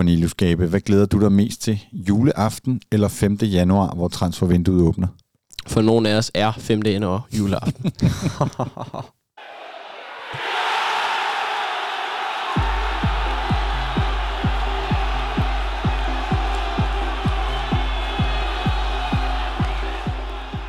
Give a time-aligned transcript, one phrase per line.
[0.00, 1.80] Cornelius Gabe, hvad glæder du dig mest til?
[1.92, 3.34] Juleaften eller 5.
[3.42, 5.06] januar, hvor transfervinduet åbner?
[5.66, 6.82] For nogle af os er 5.
[6.84, 7.92] januar juleaften.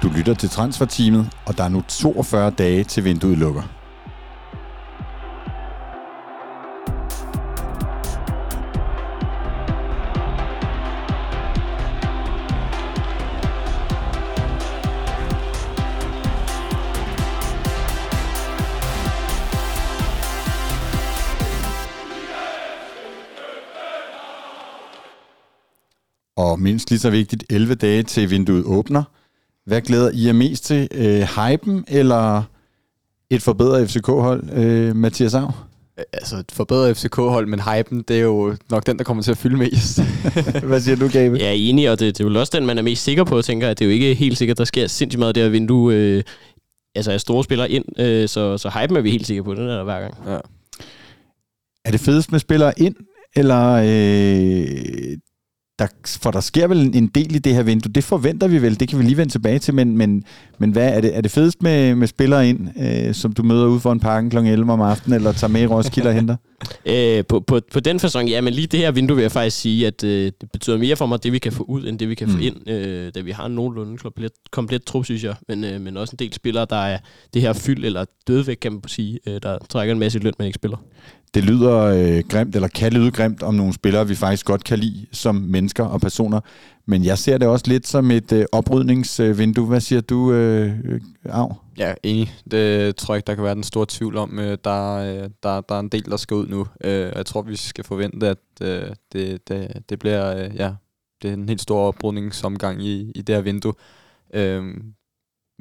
[0.04, 3.81] Du lytter til transferteamet, og der er nu 42 dage til vinduet lukker.
[26.62, 29.04] Mindst lige så vigtigt, 11 dage til vinduet åbner.
[29.66, 30.88] Hvad glæder I jer mest til?
[30.92, 32.44] Øh, hypen eller
[33.30, 35.52] et forbedret FCK-hold, øh, Mathias Av?
[36.14, 39.38] Altså et forbedret FCK-hold, men hypen, det er jo nok den, der kommer til at
[39.38, 40.00] fylde mest.
[40.64, 41.38] Hvad siger du, Gabe?
[41.38, 43.42] Jeg er enig, og det, det er jo også den, man er mest sikker på,
[43.42, 43.80] tænker jeg.
[43.80, 45.94] Det er jo ikke helt sikkert, der sker sindssygt meget der vindue.
[45.94, 46.24] Øh,
[46.96, 49.70] altså er store spillere ind, øh, så, så hypen er vi helt sikre på, den
[49.70, 50.14] er der hver gang.
[50.28, 50.38] Ja.
[51.86, 52.96] Er det fedest med spillere ind,
[53.36, 55.18] eller øh,
[55.82, 55.88] der,
[56.22, 57.92] for der sker vel en del i det her vindue.
[57.92, 60.24] Det forventer vi vel, det kan vi lige vende tilbage til, men, men,
[60.60, 63.68] men hvad er det, er det fedest med, med spillere ind, øh, som du møder
[63.68, 64.38] ude for en parken kl.
[64.38, 66.36] 11 om aftenen, eller tager med i Roskilde og henter?
[66.86, 69.58] Øh, på, på, på den fasong, ja, men lige det her vindue vil jeg faktisk
[69.58, 72.10] sige, at øh, det betyder mere for mig, det vi kan få ud, end det
[72.10, 72.34] vi kan mm.
[72.34, 75.82] få ind, øh, da vi har en nogenlunde komplet, komplet trup, synes jeg, men, øh,
[75.82, 76.98] men også en del spillere, der er
[77.34, 80.46] det her fyld eller dødvæk, kan man sige, øh, der trækker en masse løn, man
[80.46, 80.78] ikke spiller
[81.34, 84.80] det lyder øh, grimt, eller kan lyde grimt om nogle spillere, vi faktisk godt kan
[84.80, 86.40] lide som mennesker og personer.
[86.86, 89.68] Men jeg ser det også lidt som et øh, oprydningsvindue.
[89.68, 91.56] Hvad siger du, øh, øh Av?
[91.78, 92.34] Ja, enig.
[92.52, 94.40] Det tror jeg ikke, der kan være den store tvivl om.
[94.40, 96.68] Øh, der, øh, der, der er en del, der skal ud nu.
[96.84, 98.38] Jeg tror, vi skal forvente, at
[99.14, 100.72] det, det, det bliver ja,
[101.22, 103.74] det er en helt stor oprydningsomgang i, i det her vindue.
[104.34, 104.74] Øh,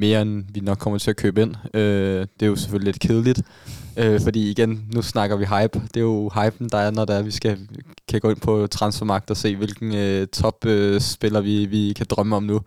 [0.00, 1.54] mere end vi nok kommer til at købe ind.
[1.74, 3.42] Øh, det er jo selvfølgelig lidt kedeligt,
[3.96, 5.80] øh, fordi igen, nu snakker vi hype.
[5.94, 7.68] Det er jo hypen, der er, når der er, vi skal,
[8.08, 12.36] kan gå ind på transfermarkt og se, hvilken øh, top-spiller øh, vi, vi kan drømme
[12.36, 12.60] om nu.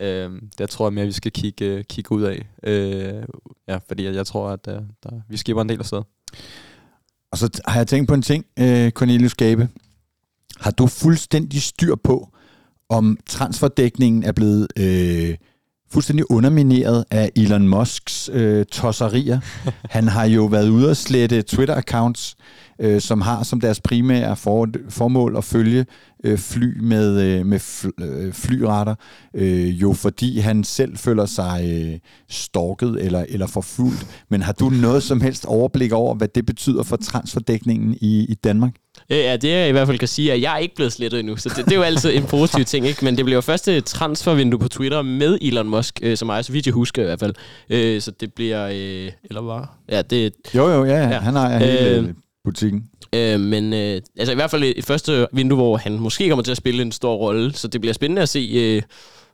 [0.00, 2.46] Øh, der tror jeg mere, vi skal kigge, øh, kigge ud af.
[2.62, 3.22] Øh,
[3.68, 6.02] ja, fordi jeg, tror, at der, der, vi skipper en del af sted.
[7.32, 9.68] Og så har jeg tænkt på en ting, øh, Cornelius Gabe.
[10.60, 12.28] Har du fuldstændig styr på,
[12.88, 14.66] om transferdækningen er blevet...
[14.78, 15.36] Øh,
[15.92, 19.40] fuldstændig undermineret af Elon Musks øh, tosserier.
[19.96, 22.34] Han har jo været ude og slette Twitter-accounts,
[22.80, 25.86] øh, som har som deres primære for, formål at følge
[26.24, 28.94] øh, fly med, øh, med fl, øh, flyretter,
[29.34, 31.98] øh, jo fordi han selv føler sig øh,
[32.28, 34.06] stalket eller, eller forfulgt.
[34.28, 38.34] Men har du noget som helst overblik over, hvad det betyder for transferdækningen i, i
[38.34, 38.74] Danmark?
[39.12, 41.20] Øh, ja, det jeg i hvert fald kan sige, at jeg er ikke blevet slettet
[41.20, 43.04] endnu, så det, det er jo altid en positiv ting, ikke?
[43.04, 46.52] Men det bliver jo første transfervindue på Twitter med Elon Musk, øh, som er så
[46.52, 47.34] vidt jeg husker i hvert fald.
[47.70, 48.66] Øh, så det bliver...
[48.66, 49.66] Øh, eller hvad?
[49.88, 50.32] Ja, det...
[50.54, 51.18] Jo, jo, ja, ja.
[51.18, 52.08] han har hele øh,
[52.44, 52.84] butikken.
[53.14, 56.50] Øh, men øh, altså i hvert fald et første vindue, hvor han måske kommer til
[56.50, 58.50] at spille en stor rolle, så det bliver spændende at se...
[58.54, 58.82] Øh,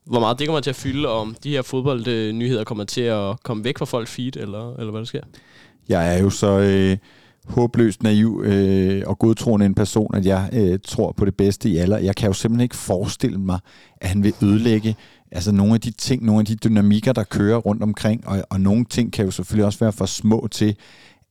[0.06, 3.42] hvor meget det kommer til at fylde, og om de her fodboldnyheder kommer til at
[3.42, 5.20] komme væk fra folk feed, eller, eller hvad der sker.
[5.88, 6.58] Jeg er jo så...
[6.58, 6.96] Øh
[7.48, 11.76] håbløst naiv øh, og godtroende en person, at jeg øh, tror på det bedste i
[11.76, 11.96] alle.
[11.96, 13.58] Jeg kan jo simpelthen ikke forestille mig,
[14.00, 14.96] at han vil ødelægge
[15.32, 18.60] altså nogle af de ting, nogle af de dynamikker, der kører rundt omkring, og, og
[18.60, 20.76] nogle ting kan jo selvfølgelig også være for små til,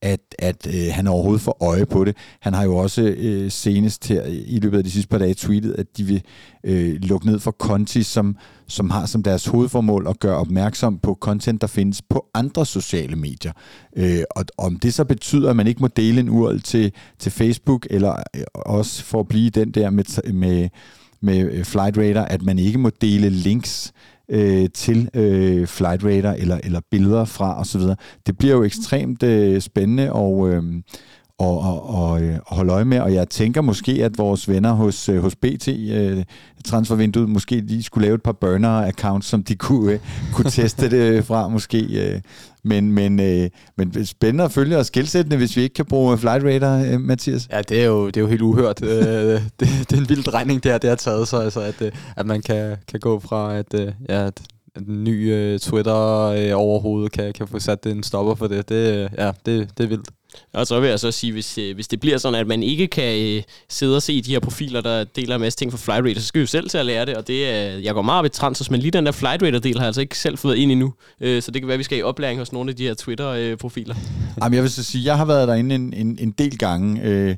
[0.02, 2.16] at, at øh, han overhovedet får øje på det.
[2.40, 5.74] Han har jo også øh, senest her i løbet af de sidste par dage tweetet,
[5.78, 6.22] at de vil
[6.64, 8.36] øh, lukke ned for Conti, som,
[8.68, 13.16] som har som deres hovedformål at gøre opmærksom på content, der findes på andre sociale
[13.16, 13.52] medier.
[13.96, 17.32] Øh, og om det så betyder, at man ikke må dele en URL til, til
[17.32, 20.68] Facebook, eller øh, også for at blive den der med, med,
[21.20, 23.92] med øh, Flight Radar, at man ikke må dele links
[24.28, 27.80] øh, til øh, Flight Radar eller, eller billeder fra osv.
[28.26, 30.62] Det bliver jo ekstremt øh, spændende og, øh,
[31.38, 35.08] og, og, og, og holde øje med, og jeg tænker måske, at vores venner hos,
[35.08, 36.24] øh, hos BT, øh,
[36.64, 39.98] transfervinduet, måske de skulle lave et par burner-accounts, som de kunne, øh,
[40.32, 42.10] kunne teste det øh, fra, måske.
[42.12, 42.20] Øh.
[42.64, 46.44] Men, men, øh, men spændende at følge og skilsættende, hvis vi ikke kan bruge Flight
[46.44, 47.48] Radar, øh, Mathias.
[47.52, 48.82] Ja, det er jo, det er jo helt uhørt.
[48.82, 48.90] Øh,
[49.60, 51.82] det, det er en vild regning, det her det har taget sig, altså, at,
[52.16, 53.74] at man kan, kan gå fra, at,
[54.08, 54.40] ja, at
[54.78, 58.68] den nye Twitter øh, overhovedet kan, kan få sat en stopper for det.
[58.68, 60.08] Det, ja, det, det er vildt.
[60.52, 62.86] Og så vil jeg så sige, hvis, øh, hvis det bliver sådan, at man ikke
[62.86, 66.20] kan øh, sidde og se de her profiler, der deler en masse ting fra Flightradar,
[66.20, 68.18] så skal vi jo selv til at lære det, og det er, jeg går meget
[68.18, 70.72] op i transfers, men lige den der Flightradar-del har jeg altså ikke selv fået ind
[70.72, 72.86] endnu, øh, så det kan være, at vi skal i oplæring hos nogle af de
[72.86, 73.94] her Twitter-profiler.
[73.94, 77.02] Øh, Jamen jeg vil så sige, jeg har været derinde en, en, en del gange,
[77.02, 77.36] øh,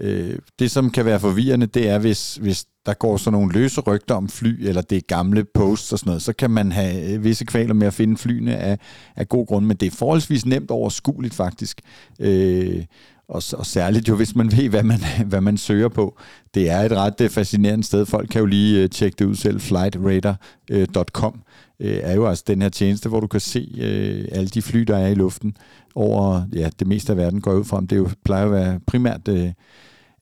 [0.00, 3.80] Øh, det, som kan være forvirrende, det er, hvis, hvis der går sådan nogle løse
[3.80, 7.12] rygter om fly, eller det er gamle posts og sådan noget, så kan man have
[7.12, 8.78] øh, visse kvaler med at finde flyene af,
[9.16, 11.80] af god grund, men det er forholdsvis nemt overskueligt faktisk.
[12.20, 12.84] Øh,
[13.28, 16.18] og, og særligt jo, hvis man ved, hvad man, hvad man søger på.
[16.54, 18.06] Det er et ret øh, fascinerende sted.
[18.06, 19.60] Folk kan jo lige øh, tjekke det ud selv.
[19.60, 21.42] Flightradar.com
[21.80, 23.68] er jo altså den her tjeneste, hvor du kan se
[24.32, 25.56] alle de fly, der er i luften
[25.94, 27.80] over ja, det meste af verden går ud fra.
[27.80, 29.28] Det jo, plejer at være primært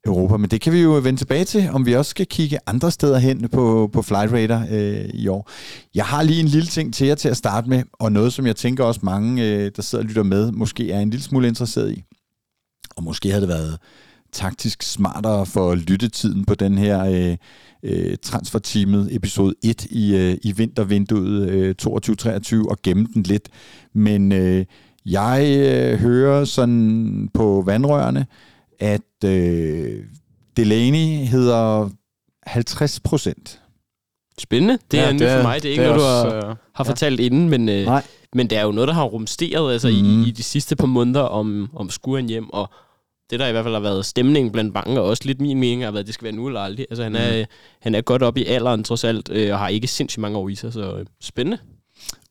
[0.06, 2.90] Europa, men det kan vi jo vende tilbage til, om vi også skal kigge andre
[2.90, 5.50] steder hen på, på Flight Radar øh, i år.
[5.94, 8.46] Jeg har lige en lille ting til jer til at starte med, og noget, som
[8.46, 11.48] jeg tænker også mange, øh, der sidder og lytter med, måske er en lille smule
[11.48, 12.04] interesseret i.
[12.96, 13.78] Og måske havde det været
[14.32, 17.36] taktisk smartere for lyttetiden på den her øh,
[17.82, 23.48] øh, transferteamet episode 1 i, øh, i vintervinduet øh, 22-23 og gemme den lidt.
[23.94, 24.64] Men øh,
[25.06, 28.26] jeg øh, hører sådan på vandrørene,
[28.78, 30.04] at øh,
[30.56, 31.90] Delaney hedder
[32.46, 33.60] 50 procent.
[34.38, 34.78] Spændende.
[34.90, 35.62] Det ja, er nyt for mig.
[35.62, 36.90] Det er ikke det er noget, du har, øh, har ja.
[36.90, 38.02] fortalt inden, men, øh, Nej.
[38.34, 39.94] men det er jo noget, der har rumsteret altså, mm.
[39.94, 40.22] i, mhm.
[40.22, 42.70] i de sidste par måneder om, om skuren hjem, og
[43.30, 45.84] det, der i hvert fald har været stemningen blandt banker, og også lidt min mening,
[45.84, 46.86] har været, at det skal være nu eller aldrig.
[46.90, 47.18] Altså, han, mm.
[47.18, 47.44] er,
[47.80, 50.48] han er godt op i alderen, trods alt, øh, og har ikke sindssygt mange år
[50.48, 51.58] i sig, så øh, spændende.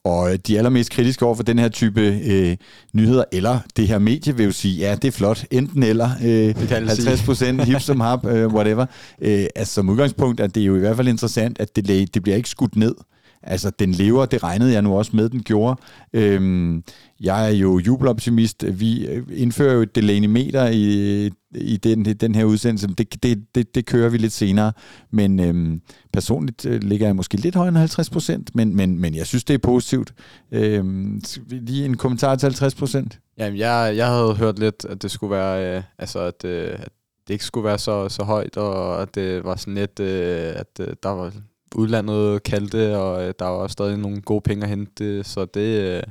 [0.05, 2.57] Og de allermest kritiske over for den her type øh,
[2.93, 6.69] nyheder, eller det her medie, vil jo sige, ja, det er flot, enten eller, øh,
[6.69, 8.85] 50 procent, hip som hap, øh, whatever.
[9.21, 12.35] Øh, altså som udgangspunkt er det jo i hvert fald interessant, at det, det bliver
[12.35, 12.95] ikke skudt ned.
[13.45, 15.81] Altså, den lever, det regnede jeg nu også med, den gjorde.
[16.13, 16.83] Øhm,
[17.19, 18.65] jeg er jo jubeloptimist.
[18.79, 21.25] Vi øh, indfører jo et Delaney-meter i,
[21.55, 22.87] i den, den her udsendelse.
[22.87, 24.73] Det, det, det, det kører vi lidt senere.
[25.11, 25.81] Men øhm,
[26.13, 29.43] personligt øh, ligger jeg måske lidt højere end 50 procent, men, men, men jeg synes,
[29.43, 30.13] det er positivt.
[30.51, 33.19] Øhm, lige en kommentar til 50 procent.
[33.37, 36.89] Jamen, jeg, jeg havde hørt lidt, at det skulle være, øh, altså, at, øh, at
[37.27, 40.79] det ikke skulle være så, så højt, og at det var sådan lidt, øh, at
[40.79, 41.33] øh, der var
[41.75, 45.81] udlandet kaldte, og øh, der var stadig nogle gode penge at hente, øh, så det,
[45.81, 46.03] øh,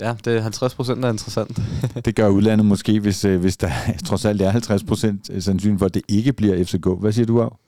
[0.00, 1.60] ja, det er 50 procent er interessant.
[2.04, 3.70] det gør udlandet måske, hvis, øh, hvis der
[4.06, 6.86] trods alt er 50 procent sandsynligt for, at det ikke bliver FCK.
[7.00, 7.65] Hvad siger du, af?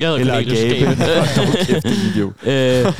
[0.00, 0.34] Jeg hedder Eller
[2.14, 2.32] Gabe.
[2.52, 2.92] øh,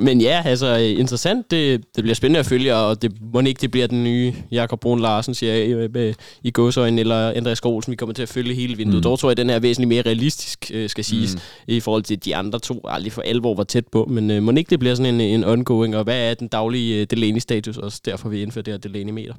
[0.00, 1.50] men ja, altså interessant.
[1.50, 4.80] Det, det bliver spændende at følge, og det må ikke det bliver den nye Jakob
[4.80, 7.90] Brun Larsen, siger jeg, i, i godsøjne, eller Andreas Skålsen.
[7.90, 8.96] Vi kommer til at følge hele vinduet.
[8.96, 9.02] Mm.
[9.02, 11.40] Dog tror jeg, at den her er væsentligt mere realistisk, øh, skal siges, mm.
[11.66, 14.04] i forhold til de andre to, aldrig for alvor var tæt på.
[14.10, 17.00] Men øh, må ikke det bliver sådan en, en ongoing, og hvad er den daglige
[17.00, 18.00] øh, Delaney-status også?
[18.04, 19.34] Derfor vi indfører det her Delaney-meter.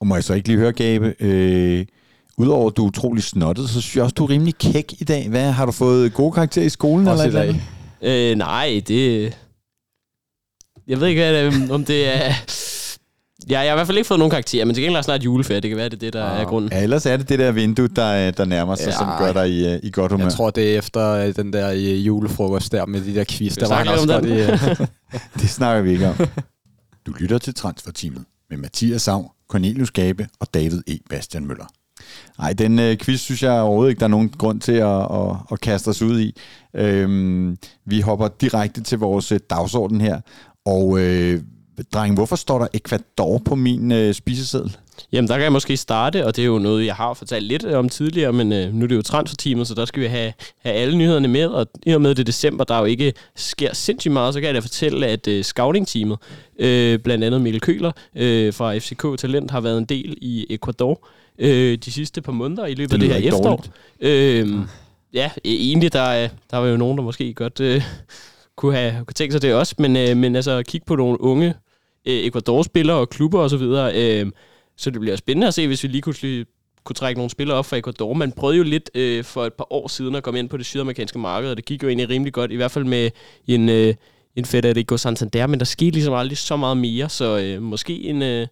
[0.00, 1.86] Og må jeg så ikke lige høre, Gabe, øh
[2.38, 5.04] Udover at du er utrolig snottet, så synes jeg også, du er rimelig kæk i
[5.04, 5.28] dag.
[5.28, 7.08] Hvad, har du fået gode karakterer i skolen?
[7.08, 8.30] Også eller i dag.
[8.30, 9.34] Øh, nej, det...
[10.86, 12.32] Jeg ved ikke, hvad, om det er...
[13.50, 15.24] Ja, jeg har i hvert fald ikke fået nogen karakterer, men til gengæld er snart
[15.24, 15.60] juleferie.
[15.60, 16.40] Det kan være, det er det, der ah.
[16.40, 16.72] er grunden.
[16.72, 19.50] Ja, ellers er det det der vindue, der, der nærmer sig, ja, som gør dig
[19.50, 20.24] i, i godt humør.
[20.24, 23.54] Jeg tror, det er efter øh, den der øh, julefrokost der med de der quiz.
[23.54, 24.30] Der var også godt i,
[25.42, 26.14] det snakker vi ikke om.
[27.06, 30.98] Du lytter til Transferteamet med Mathias Sav, Cornelius Gabe og David E.
[31.10, 31.66] Bastian Møller.
[32.38, 35.36] Nej, den øh, quiz synes jeg overhovedet ikke, der er nogen grund til at, at,
[35.52, 36.36] at kaste os ud i.
[36.74, 40.20] Øhm, vi hopper direkte til vores øh, dagsorden her.
[40.64, 41.40] Og øh,
[41.92, 44.76] dreng, hvorfor står der Ecuador på min øh, spiseseddel?
[45.12, 47.64] Jamen, der kan jeg måske starte, og det er jo noget, jeg har fortalt lidt
[47.64, 50.32] øh, om tidligere, men øh, nu er det jo transfertimet, så der skal vi have,
[50.58, 54.12] have alle nyhederne med, og i og med det december, der jo ikke sker sindssygt
[54.12, 56.18] meget, så kan jeg da fortælle, at øh, scouting-teamet,
[56.58, 61.08] øh, blandt andet Mikkel Køler øh, fra FCK Talent, har været en del i Ecuador
[61.38, 63.64] øh, de sidste par måneder i løbet det af det her efterår.
[64.00, 64.48] Øh,
[65.12, 67.82] ja, e- egentlig, der, der var jo nogen, der måske godt øh,
[68.56, 71.54] kunne have kunne tænkt sig det også, men, øh, men altså kigge på nogle unge
[72.06, 74.32] øh, Ecuador-spillere og klubber osv., så, øh,
[74.76, 76.44] så det bliver spændende at se, hvis vi lige kunne,
[76.84, 78.14] kunne trække nogle spillere op fra Ecuador.
[78.14, 80.66] Man prøvede jo lidt øh, for et par år siden at komme ind på det
[80.66, 83.10] sydamerikanske marked, og det gik jo egentlig rimelig godt, i hvert fald med
[83.46, 83.94] en, øh,
[84.36, 88.22] en Federico Santander, men der skete ligesom aldrig så meget mere, så øh, måske en...
[88.22, 88.46] Øh,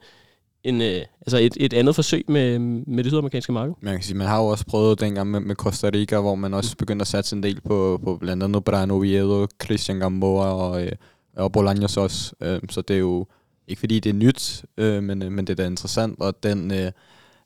[0.64, 3.75] en, øh, altså et, et andet forsøg med, med det sydamerikanske marked.
[3.81, 6.55] Man kan sige, man har jo også prøvet dengang med, med Costa Rica, hvor man
[6.55, 10.85] også begyndte at satse en del på, på blandt andet Brian Oviedo, Christian Gamboa og,
[10.85, 10.93] øh,
[11.37, 12.35] og Bolaños også.
[12.40, 13.26] Øh, så det er jo
[13.69, 16.71] ikke fordi det er nyt, øh, men, øh, men det er da interessant, og den,
[16.73, 16.93] øh,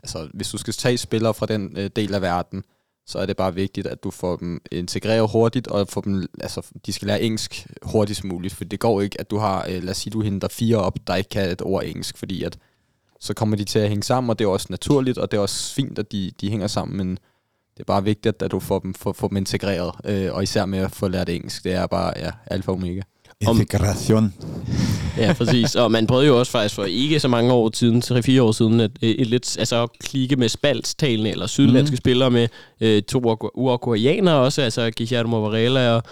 [0.02, 2.64] altså, hvis du skal tage spillere fra den øh, del af verden,
[3.06, 6.66] så er det bare vigtigt, at du får dem integreret hurtigt, og får dem, altså,
[6.87, 9.90] de skal lære engelsk hurtigst muligt, for det går ikke, at du har, øh, lad
[9.90, 12.59] os sige, du henter fire op, der ikke kan et ord engelsk, fordi at
[13.24, 15.40] så kommer de til at hænge sammen, og det er også naturligt, og det er
[15.40, 17.10] også fint, at de, de hænger sammen, men
[17.74, 20.66] det er bare vigtigt, at du får dem, får, får dem integreret, øh, og især
[20.66, 21.64] med at få lært engelsk.
[21.64, 23.00] Det er bare ja, alfa og omega.
[23.46, 24.34] Om, Integration.
[25.18, 25.74] ja, præcis.
[25.74, 28.80] Og man prøvede jo også faktisk for ikke så mange år siden, 3-4 år siden,
[28.80, 31.96] at et lidt, altså at klikke med spaltstalende eller sydlandske mm.
[31.96, 32.48] spillere med
[32.80, 33.18] øh, to
[33.54, 36.02] uruguayanere også, altså Guillermo Varela og,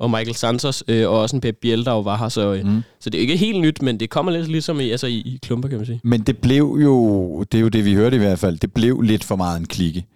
[0.00, 2.28] og Michael Santos, øh, og også en Pep Biel, der jo var her.
[2.28, 2.82] Så, øh, mm.
[3.00, 5.38] så det er ikke helt nyt, men det kommer lidt ligesom i, altså i, i
[5.42, 6.00] klumper, kan man sige.
[6.04, 9.00] Men det blev jo, det er jo det, vi hørte i hvert fald, det blev
[9.00, 10.06] lidt for meget en klikke.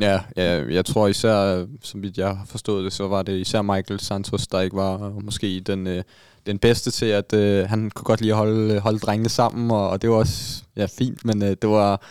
[0.00, 3.62] Ja, ja, jeg tror især, som vidt jeg har forstået det, så var det især
[3.62, 6.02] Michael Santos, der ikke var måske den, øh,
[6.46, 9.88] den bedste til, at øh, han kunne godt lide at holde, holde drengene sammen, og,
[9.88, 12.02] og det var også ja, fint, men øh, det var,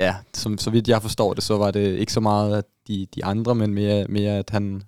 [0.00, 3.06] ja, som, så vidt jeg forstår det, så var det ikke så meget at de,
[3.14, 4.82] de andre, men mere, mere at han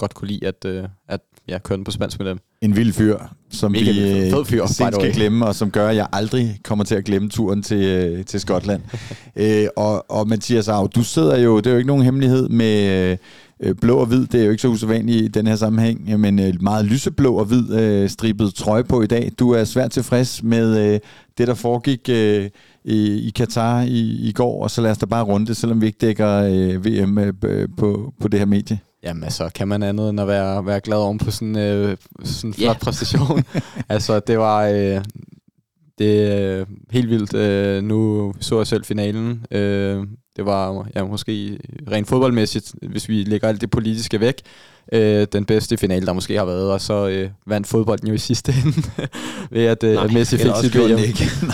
[0.00, 2.38] godt kunne lide at, øh, at ja, køre den på spansk med dem.
[2.60, 3.18] En vild fyr,
[3.50, 4.30] som Mega vi.
[4.30, 7.04] Fed fyr, øh, sent skal glemme, og som gør, at jeg aldrig kommer til at
[7.04, 8.82] glemme turen til, øh, til Skotland.
[9.36, 13.16] øh, og, og Mathias Arv, du sidder jo, det er jo ikke nogen hemmelighed med
[13.60, 16.38] øh, blå og hvid, det er jo ikke så usædvanligt i den her sammenhæng, men
[16.38, 19.32] øh, meget lyseblå og hvid øh, stribet trøje på i dag.
[19.38, 21.00] Du er svært tilfreds med øh,
[21.38, 22.48] det, der foregik øh,
[22.84, 25.80] i, i Katar i, i går, og så lad os da bare runde det, selvom
[25.80, 28.78] vi ikke dækker øh, VM øh, på, på det her medie.
[29.02, 32.50] Jamen altså, kan man andet end at være, være glad om på sådan øh, sådan
[32.50, 32.72] en flot Ja.
[32.84, 33.44] præstation.
[33.88, 35.04] altså, det var øh,
[35.98, 37.34] det er helt vildt.
[37.34, 39.46] Øh, nu så jeg selv finalen.
[39.50, 41.58] Øh, det var ja, måske
[41.90, 44.34] rent fodboldmæssigt, hvis vi lægger alt det politiske væk,
[44.92, 46.72] øh, den bedste finale, der måske har været.
[46.72, 48.82] Og så øh, vandt fodbolden jo i sidste ende
[49.50, 50.98] ved at, øh, Nej, Messi fik sit VM.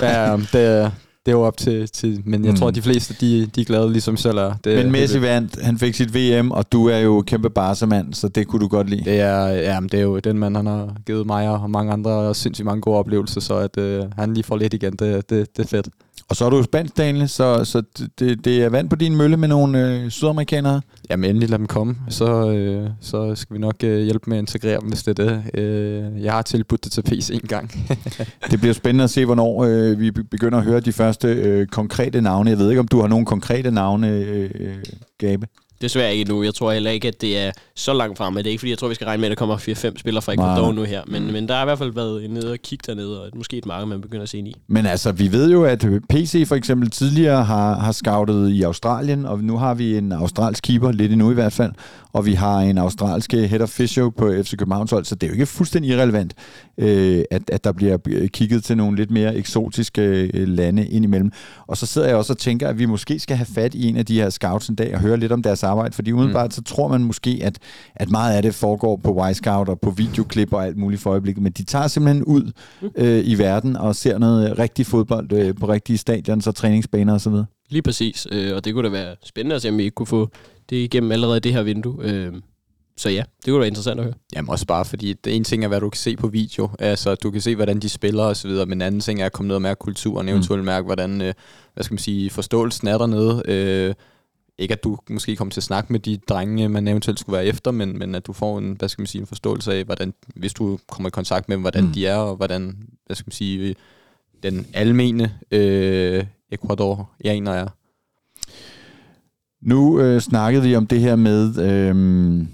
[0.03, 0.93] ja, det,
[1.27, 2.57] det er jo op til, til men jeg Mm.
[2.59, 4.55] tror, at de fleste, de, de er glade, ligesom selv er.
[4.65, 8.29] Det, Men Messi vandt, han fik sit VM, og du er jo kæmpe Barca-mand, så
[8.29, 9.05] det kunne du godt lide.
[9.05, 11.93] Det er, ja, men det er jo den mand, han har givet mig og mange
[11.93, 15.57] andre sindssygt mange gode oplevelser, så at øh, han lige får lidt igen, det, det,
[15.57, 15.89] det er fedt.
[16.29, 17.83] Og så er du jo spansk, Daniel, så, så
[18.19, 20.81] det, det er vand på din mølle med nogle øh, sydamerikanere.
[21.11, 24.43] Jamen endelig lad dem komme, så, øh, så skal vi nok øh, hjælpe med at
[24.43, 25.61] integrere dem, hvis det er det.
[25.61, 27.71] Øh, jeg har tilbudt det til PC en gang.
[28.51, 31.67] Det bliver spændende at se, hvornår øh, vi be- begynder at høre de første øh,
[31.67, 32.51] konkrete navne.
[32.51, 34.75] Jeg ved ikke, om du har nogle konkrete navne, øh, øh,
[35.19, 35.47] Gabe.
[35.81, 36.43] Desværre ikke nu.
[36.43, 38.35] Jeg tror heller ikke, at det er så langt frem.
[38.35, 40.23] Det er ikke, fordi jeg tror, vi skal regne med, at der kommer 4-5 spillere
[40.23, 41.03] fra Ecuador nu her.
[41.07, 43.67] Men, men der har i hvert fald været nede og kigge dernede, og måske et
[43.67, 44.55] marked, man begynder at se ind i.
[44.69, 49.27] Men altså, vi ved jo, at PC for eksempel tidligere har, har scoutet i Australien,
[49.27, 51.73] og nu har vi en australsk keeper, lidt endnu i hvert fald,
[52.13, 55.29] og vi har en australsk head of physio på FC Københavns hold, så det er
[55.29, 56.35] jo ikke fuldstændig irrelevant,
[56.79, 57.99] øh, at, at der bliver
[58.33, 61.33] kigget til nogle lidt mere eksotiske øh, lande indimellem.
[61.67, 63.97] Og så sidder jeg også og tænker, at vi måske skal have fat i en
[63.97, 66.63] af de her scouts en dag og høre lidt om deres arbejde, fordi umiddelbart så
[66.63, 67.59] tror man måske, at,
[67.95, 71.43] at meget af det foregår på Y-Scout og på videoklip og alt muligt for øjeblikket,
[71.43, 72.53] men de tager simpelthen ud
[72.95, 77.33] øh, i verden og ser noget rigtig fodbold øh, på rigtige stadions og træningsbaner osv.
[77.69, 78.27] Lige præcis.
[78.33, 80.31] Øh, og det kunne da være spændende at se, om vi ikke kunne få
[80.71, 81.97] det igennem allerede i det her vindue.
[82.01, 82.33] Øh,
[82.99, 84.15] så ja, det kunne være interessant at høre.
[84.37, 86.69] Jamen også bare fordi, det ene ting er, hvad du kan se på video.
[86.79, 89.27] Altså, du kan se, hvordan de spiller og så videre, men en anden ting er
[89.27, 91.35] at komme ned og mærke kulturen, eventuelt mærke, hvordan, øh,
[91.75, 93.43] hvad skal man sige, forståelsen er dernede.
[93.49, 93.95] Øh,
[94.59, 97.47] ikke at du måske kommer til at snakke med de drenge, man eventuelt skulle være
[97.47, 100.15] efter, men, men at du får en, hvad skal man sige, en forståelse af, hvordan,
[100.35, 101.93] hvis du kommer i kontakt med dem, hvordan Mm.
[101.93, 103.75] de er, og hvordan, hvad skal man sige,
[104.43, 107.69] den almene øh, Ecuadorianer er.
[109.63, 112.47] Nu øh, snakkede vi om det her med, øh,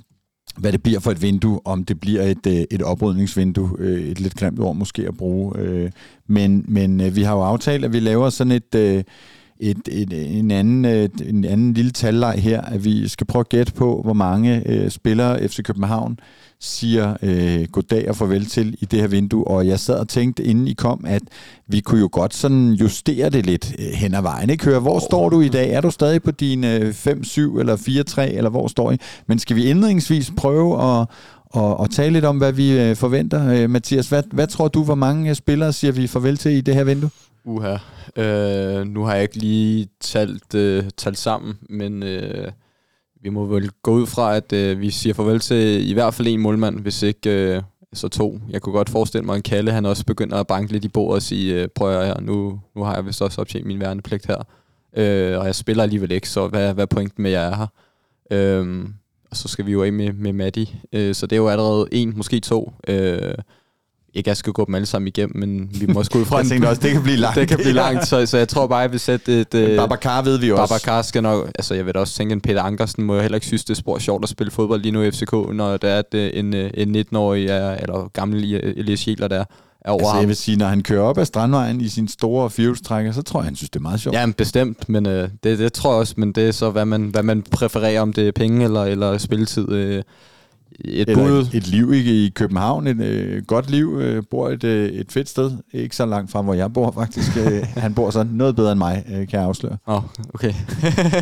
[0.56, 4.20] hvad det bliver for et vindue, om det bliver et, øh, et oprydningsvindue, øh, et
[4.20, 5.58] lidt grimt ord måske at bruge.
[5.58, 5.90] Øh,
[6.26, 8.74] men men øh, vi har jo aftalt, at vi laver sådan et...
[8.74, 9.04] Øh,
[9.62, 13.48] et, et, en, anden, øh, en anden lille talleg her, at vi skal prøve at
[13.48, 16.18] gætte på, hvor mange øh, spillere FC København
[16.60, 19.48] siger øh, goddag og farvel til i det her vindue.
[19.48, 21.22] Og jeg sad og tænkte, inden I kom, at
[21.66, 24.50] vi kunne jo godt sådan justere det lidt øh, hen ad vejen.
[24.50, 24.64] Ikke?
[24.64, 25.70] Høre, hvor står du i dag?
[25.70, 27.76] Er du stadig på din øh, 5-7 eller
[28.10, 28.96] 4-3, eller hvor står I?
[29.26, 31.06] Men skal vi indledningsvis prøve at,
[31.56, 33.52] at, at tale lidt om, hvad vi øh, forventer?
[33.52, 36.60] Øh, Mathias, hvad, hvad tror du, hvor mange øh, spillere siger vi farvel til i
[36.60, 37.10] det her vindue?
[37.44, 37.76] Uha.
[38.16, 42.52] Øh, nu har jeg ikke lige talt, øh, talt sammen, men øh,
[43.20, 46.28] vi må vel gå ud fra, at øh, vi siger farvel til i hvert fald
[46.28, 48.40] en målmand, hvis ikke øh, så to.
[48.50, 51.14] Jeg kunne godt forestille mig, at Kalle han også begynder at banke lidt i bordet
[51.14, 54.26] og sige, øh, prøv at her, nu, nu har jeg vist også optjent min værnepligt
[54.26, 54.42] her.
[54.96, 57.56] Øh, og jeg spiller alligevel ikke, så hvad, hvad er pointen med, at jeg er
[57.56, 57.66] her?
[58.30, 58.84] Øh,
[59.30, 60.76] og så skal vi jo af med, med Matti.
[60.92, 62.72] Øh, så det er jo allerede en, måske to.
[62.88, 63.34] Øh,
[64.14, 66.38] ikke jeg skal gå dem alle sammen igennem, men vi må også gå ud fra,
[66.42, 67.36] Jeg tænkte også, det kan blive langt.
[67.40, 69.54] det kan blive langt, så, så jeg tror bare, jeg vil sætte et...
[69.54, 70.74] Øh, Babacar ved vi også.
[70.74, 71.46] Babacar skal nok...
[71.54, 73.70] Altså, jeg vil da også tænke, en Peter Ankersen må jo heller ikke synes, det
[73.70, 76.30] er spor sjovt at spille fodbold lige nu i FCK, når der er at, øh,
[76.34, 79.44] en, øh, en 19-årig, er, eller gammel Elias Jæler, der
[79.80, 82.50] er over Altså, jeg vil sige, når han kører op ad Strandvejen i sin store
[82.50, 84.16] firehjulstrækker, så tror jeg, han synes, det er meget sjovt.
[84.16, 87.02] Ja, bestemt, men øh, det, det tror jeg også, men det er så, hvad man,
[87.02, 89.72] hvad man præfererer, om det er penge eller, eller spilletid.
[89.72, 90.02] Øh,
[90.80, 94.48] Et Eller bud, et, et liv i, i København, et øh, godt liv, øh, bor
[94.48, 97.36] et, øh, et fedt sted, ikke så langt fra, hvor jeg bor faktisk.
[97.36, 99.76] Øh, han bor så noget bedre end mig, øh, kan jeg afsløre.
[99.86, 100.02] Åh, oh,
[100.34, 100.54] okay.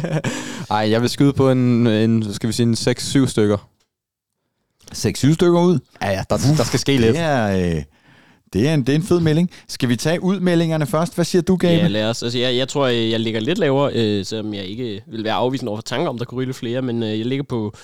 [0.71, 2.75] Ej, jeg vil skyde på en, en skal vi sige, en
[3.25, 3.57] 6-7 stykker.
[4.95, 5.79] 6-7 stykker ud.
[6.03, 7.15] Ja, ja, der, der skal ske lidt.
[7.15, 7.83] Det er, øh,
[8.53, 9.51] det, er en, det er en fed melding.
[9.69, 11.15] Skal vi tage udmeldingerne først?
[11.15, 11.83] Hvad siger du, Gabe?
[11.83, 12.23] Ja, lad os.
[12.23, 15.71] Altså, jeg, jeg tror, jeg, ligger lidt lavere, øh, selvom jeg ikke vil være afvisende
[15.71, 17.75] over for tanker om, der kunne ryge flere, men øh, jeg ligger på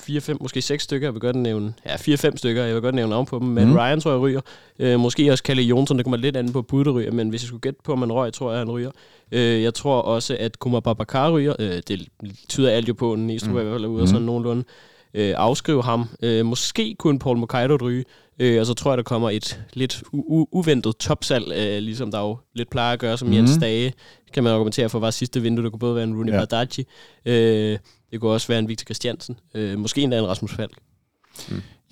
[0.00, 1.06] 4-5, måske 6 stykker.
[1.06, 2.64] Jeg vil godt nævne, ja, 4-5 stykker.
[2.64, 3.48] Jeg vil godt nævne navn på dem.
[3.48, 3.72] Men Mhm.
[3.72, 3.78] mm.
[3.78, 4.40] Ryan tror jeg ryger.
[4.78, 7.42] Øh, måske også Kalle Jonsson, det kommer lidt an på bud, der ryger, men hvis
[7.42, 8.90] jeg skulle gætte på, om han røg, tror jeg, han ryger.
[9.32, 11.54] Øh, jeg tror også, at Kumar Babakar ryger.
[11.58, 12.08] Øh, det
[12.48, 13.56] tyder alt jo på, at Næstrup mm.
[13.56, 14.06] er i hvert fald ude og Mhm.
[14.06, 14.64] sådan nogenlunde.
[15.14, 16.08] Øh, afskrive ham.
[16.22, 18.04] Øh, måske kunne Paul Mokaido ryge.
[18.38, 22.10] Øh, og så tror jeg, der kommer et lidt u- u- uventet topsalg, øh, ligesom
[22.10, 23.34] der jo lidt plejer at gøre, som mm.
[23.34, 23.60] Jens Mhm.
[23.60, 23.92] Dage,
[24.34, 25.62] kan man argumentere for, var sidste vindue.
[25.64, 26.38] Det kunne både være en Rooney ja.
[26.44, 26.84] Badaji,
[27.26, 27.78] øh,
[28.12, 30.78] det kunne også være en Victor Christiansen, øh, måske endda en Rasmus Falk.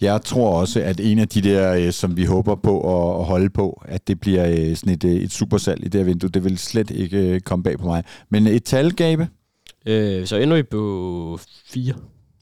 [0.00, 3.26] Jeg tror også, at en af de der, øh, som vi håber på at, at
[3.26, 6.30] holde på, at det bliver øh, sådan et, øh, et supersalg i det her vindue,
[6.30, 8.04] det vil slet ikke øh, komme bag på mig.
[8.28, 9.28] Men et tal, Gabe?
[9.86, 11.94] Øh, så ender vi på 4.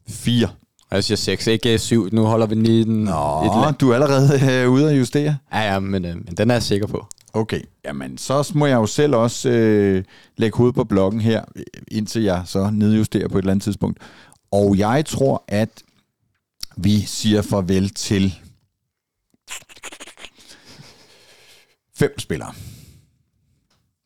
[0.09, 0.49] 4.
[0.91, 2.09] Jeg siger 6, ikke 7.
[2.13, 5.37] Nu holder vi lige den Nå, et du er allerede øh, ude at justere.
[5.53, 7.07] Ja, ja, men, øh, men den er jeg sikker på.
[7.39, 10.05] Okay, jamen så må jeg jo selv også øh,
[10.37, 13.99] lægge hovedet på blokken her, øh, indtil jeg så nedjusterer på et eller andet tidspunkt.
[14.51, 15.83] Og jeg tror, at
[16.77, 18.35] vi siger farvel til
[21.97, 22.53] fem spillere.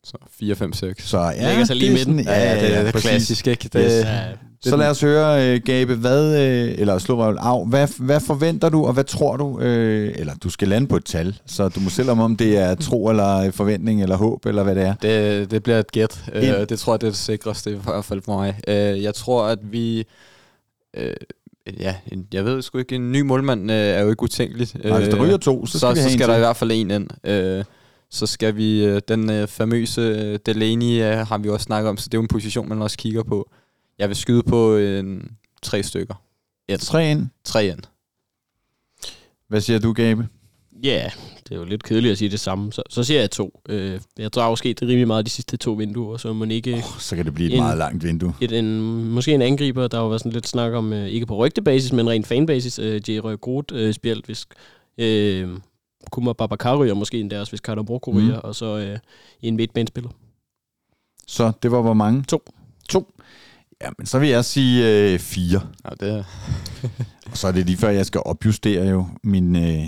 [0.03, 1.03] Så 4, 5, 6.
[1.09, 2.23] Så ja, Lægger sig lige det er i midten.
[2.25, 3.09] sådan- Ja, ja, det er præcis.
[3.09, 3.69] klassisk, ikke?
[3.73, 4.05] Det, Yes.
[4.05, 4.31] Ja,
[4.69, 8.69] Så lad os høre, øh, Gabe, hvad, øh, eller slå mig af, hvad, hvad forventer
[8.69, 11.79] du, og hvad tror du, øh, eller du skal lande på et tal, så du
[11.79, 14.93] må selv om, om det er tro, eller forventning, eller håb, eller hvad det er.
[14.93, 16.25] Det, det bliver et gæt.
[16.33, 18.59] Øh, det tror jeg, det er det sikreste, i hvert fald for mig.
[18.67, 20.05] Øh, jeg tror, at vi...
[20.97, 21.13] Øh,
[21.79, 24.83] ja, en, jeg ved sgu ikke, en ny målmand øh, er jo ikke utænkeligt.
[24.83, 26.39] Nej, hvis der ryger to, så så, skal så, vi have så skal der i
[26.39, 27.07] hvert fald en ind.
[27.23, 27.63] Øh,
[28.11, 31.97] så skal vi, øh, den øh, famøse øh, Delaney øh, har vi også snakket om,
[31.97, 33.49] så det er jo en position, man også kigger på.
[33.99, 35.31] Jeg vil skyde på en,
[35.61, 36.15] tre stykker.
[36.67, 37.27] Et, Tre ind.
[37.43, 37.79] tre ind.
[39.47, 40.27] Hvad siger du, Gabe?
[40.83, 41.09] Ja,
[41.43, 42.73] det er jo lidt kedeligt at sige det samme.
[42.73, 43.61] Så, så siger jeg to.
[43.69, 44.45] Øh, jeg tror er
[44.87, 46.73] rimelig meget de sidste to vinduer, så må ikke...
[46.73, 48.33] Oh, så kan det blive et En- meget langt vindue.
[48.41, 51.35] Et, en, måske en angriber, der har været sådan lidt snak om, øh, ikke på
[51.35, 54.45] rygtebasis, men rent fanbasis, øh, Jerry Groth øh, spjælt, hvis
[54.97, 55.49] øh,
[56.11, 58.99] Kumar Babakar ryger, måske endda også, hvis Carter Broko ryger, og så øh,
[59.41, 60.09] en midtbanespiller.
[61.27, 62.23] Så det var hvor mange?
[62.23, 62.41] To.
[62.89, 63.13] To.
[63.83, 65.61] Jamen, så vil jeg sige øh, fire.
[65.85, 66.25] Ja, det,
[67.31, 69.55] Og så er det lige før, jeg skal opjustere jo min...
[69.55, 69.83] Øh,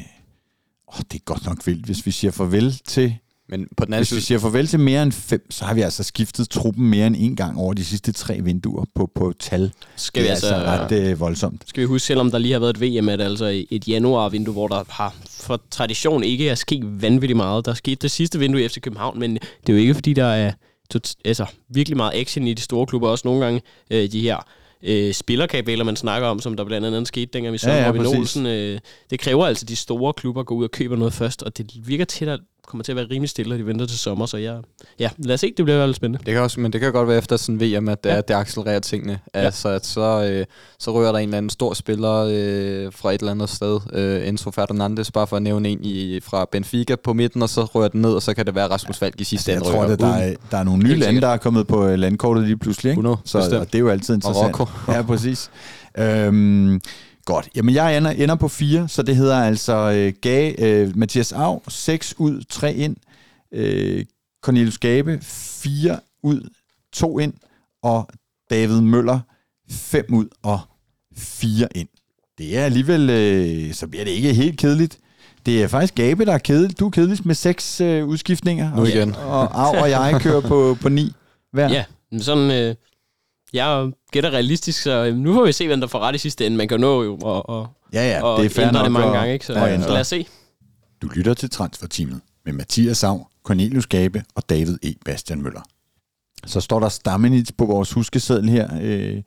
[0.87, 1.85] åh, det er godt nok vildt.
[1.85, 3.15] Hvis vi siger farvel til...
[3.49, 5.73] men på den anden Hvis vi side, siger farvel til mere end fem, så har
[5.73, 9.33] vi altså skiftet truppen mere end en gang over de sidste tre vinduer på, på
[9.39, 9.71] tal.
[9.95, 11.63] Skal det vi er altså, altså ret øh, voldsomt.
[11.65, 14.67] skal vi huske, selvom der lige har været et VM, at altså et januar-vindue, hvor
[14.67, 17.65] der har for tradition ikke er sket vanvittigt meget.
[17.65, 20.13] Der er sket det sidste vindue i FC København, men det er jo ikke, fordi
[20.13, 20.51] der er
[20.93, 23.09] tot- altså, virkelig meget action i de store klubber.
[23.09, 24.37] Også nogle gange øh, de her
[24.83, 27.89] øh, spillerkabeler, man snakker om, som der blandt andet skete, dengang vi så Ja, ja,
[27.89, 28.17] Robin præcis.
[28.17, 28.45] Olsen.
[28.45, 31.57] Øh, det kræver altså, at de store klubber går ud og køber noget først, og
[31.57, 34.25] det virker til, at kommer til at være rimelig stille, og de venter til sommer,
[34.25, 34.57] så jeg,
[34.99, 36.25] ja, lad os se, det bliver vel spændende.
[36.25, 38.15] Det kan også, men det kan godt være efter sådan VM, at det, Ja.
[38.15, 38.21] ja.
[38.21, 39.19] det accelererer tingene.
[39.33, 40.45] Altså, at så, øh,
[40.79, 43.79] så rører der en eller anden stor spiller øh, fra et eller andet sted.
[43.93, 47.63] Øh, Enzo Fernandes, bare for at nævne en i, fra Benfica på midten, og så
[47.63, 49.77] rører den ned, og så kan det være Rasmus Falk i sidste Jeg ende tror,
[49.79, 52.43] rører at der er, der er nogle nye lande, der er kommet på øh, landkortet
[52.43, 52.89] lige pludselig.
[52.89, 52.99] Ikke?
[52.99, 53.59] 100, Så bestemt.
[53.59, 54.57] og det er jo altid interessant.
[54.59, 54.91] Marokko.
[54.91, 55.49] Ja, præcis.
[55.97, 56.81] Øhm,
[57.25, 57.49] godt.
[57.55, 61.61] Jamen, jeg ender, ender på fire, så det hedder altså øh, Gage, øh, Mathias Av,
[61.67, 62.95] 6 ud, 3 ind.
[63.51, 64.05] Øh,
[64.43, 66.49] Cornelius Gabe, 4 ud,
[66.93, 67.33] 2 ind.
[67.83, 68.09] Og
[68.49, 69.19] David Møller,
[69.69, 70.59] 5 ud og
[71.17, 71.87] 4 ind.
[72.37, 74.99] Det er alligevel, øh, så bliver det ikke helt kedeligt.
[75.45, 76.79] Det er faktisk Gabe, der er kedelig.
[76.79, 78.75] Du er kedeligst med seks øh, udskiftninger.
[78.75, 79.15] Nu og, igen.
[79.15, 81.11] Og Av og jeg kører på, på 9
[81.51, 81.69] hver.
[81.69, 82.75] Ja, men sådan, øh,
[83.55, 86.45] jeg gætter realistisk, så øh, nu får vi se, hvem der får ret i sidste
[86.45, 86.57] ende.
[86.57, 89.07] Man kan nå jo og, og, ja, ja og det er fair nok det mange
[89.07, 89.45] at- gange, ikke?
[89.45, 89.83] Så, at ændre.
[89.87, 90.25] så lad os se.
[91.01, 94.93] Du lytter til Transferteamet med Mathias Sav, Cornelius Gabe og David E.
[95.05, 95.61] Bastian Møller.
[96.45, 98.69] Så står der Stammenitz på vores huskeseddel her.
[98.81, 99.21] Øh,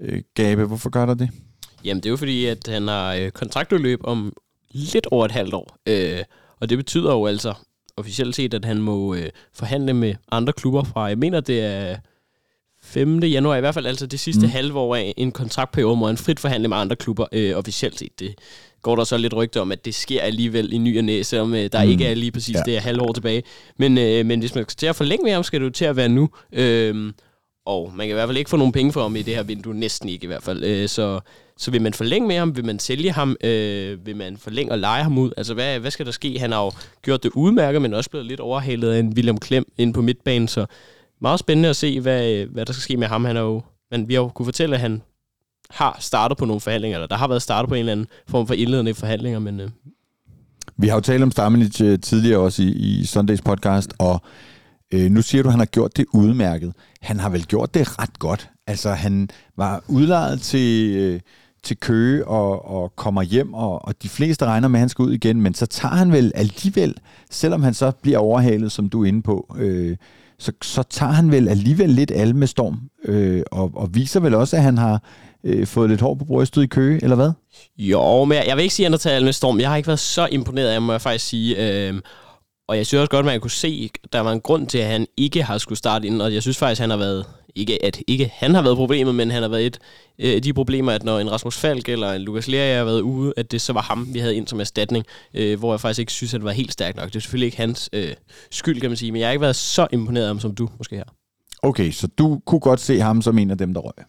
[0.00, 1.30] øh, Gabe, hvorfor gør der det?
[1.84, 4.32] Jamen, det er jo fordi, at han har øh, kontraktudløb om
[4.70, 5.76] lidt over et halvt år.
[5.86, 6.18] Øh,
[6.60, 7.54] og det betyder jo altså
[7.96, 11.96] officielt set, at han må øh, forhandle med andre klubber fra, jeg mener, det er
[12.88, 13.18] 5.
[13.18, 14.48] januar, i hvert fald altså det sidste Mm.
[14.52, 18.20] halve år af en kontraktperiode, hvor han frit forhandle med andre klubber øh, officielt set.
[18.20, 18.34] Det
[18.82, 21.54] går der så lidt rygte om, at det sker alligevel i ny og næ, selvom
[21.54, 21.90] øh, der Mm.
[21.90, 22.58] ikke er lige præcis Ja.
[22.58, 22.62] ja.
[22.64, 23.42] det her halve år tilbage.
[23.78, 25.84] Men, øh, men hvis man skal til at forlænge med ham, skal det jo til
[25.84, 26.28] at være nu.
[26.52, 27.12] Øh,
[27.66, 29.42] og man kan i hvert fald ikke få nogen penge for ham i det her
[29.42, 30.64] vindue, næsten ikke i hvert fald.
[30.64, 31.20] Øh, så,
[31.58, 32.56] så vil man forlænge med ham?
[32.56, 33.36] Vil man sælge ham?
[33.44, 35.30] Øh, vil man forlænge og lege ham ud?
[35.36, 36.38] Altså, hvad, hvad skal der ske?
[36.38, 36.72] Han har jo
[37.02, 40.48] gjort det udmærket, men også blevet lidt overhalet af en William Klem ind på midtbanen,
[40.48, 40.66] så
[41.20, 43.24] meget spændende at se, hvad, øh, hvad der skal ske med ham.
[43.24, 45.02] Han er jo, men vi har jo kunne fortælle, at han
[45.70, 48.46] har startet på nogle forhandlinger, eller der har været startet på en eller anden form
[48.46, 49.60] for indledende forhandlinger, men...
[49.60, 49.70] Øh.
[50.76, 54.22] Vi har jo talt om Stamenic øh, tidligere også i, i Sundays podcast, og
[54.94, 56.72] øh, nu siger du, at han har gjort det udmærket.
[57.00, 58.50] Han har vel gjort det ret godt.
[58.66, 60.96] Altså, han var udlejet til...
[60.96, 61.20] Øh,
[61.62, 65.02] til Køge og, og kommer hjem, og, og de fleste regner med, at han skal
[65.02, 66.94] ud igen, men så tager han vel alligevel,
[67.30, 69.96] selvom han så bliver overhalet, som du er inde på, øh,
[70.38, 74.34] så, så tager han vel alligevel lidt al med storm, øh, og, og viser vel
[74.34, 75.02] også, at han har
[75.44, 77.30] øh, fået lidt hår på brystet i Køge, eller hvad?
[77.78, 79.60] Jo, men jeg, jeg vil ikke sige, at han har taget al med storm.
[79.60, 81.88] Jeg har ikke været så imponeret af, må jeg faktisk sige.
[81.88, 82.00] Øh,
[82.68, 84.78] og jeg synes også godt, at man kunne se, at der var en grund til,
[84.78, 87.26] at han ikke har skulle starte ind, og jeg synes faktisk, at han har været
[87.58, 89.78] ikke at ikke han har været problemet, men han har været et
[90.18, 93.00] af øh, de problemer, at når en Rasmus Falk eller en Lukas Lea har været
[93.00, 96.00] ude, at det så var ham, vi havde ind som erstatning, øh, hvor jeg faktisk
[96.00, 97.06] ikke synes, at det var helt stærkt nok.
[97.06, 98.14] Det er selvfølgelig ikke hans øh,
[98.50, 100.68] skyld, kan man sige, men jeg har ikke været så imponeret af ham, som du
[100.78, 101.14] måske har.
[101.62, 104.04] Okay, så du kunne godt se ham som en af dem, der røg?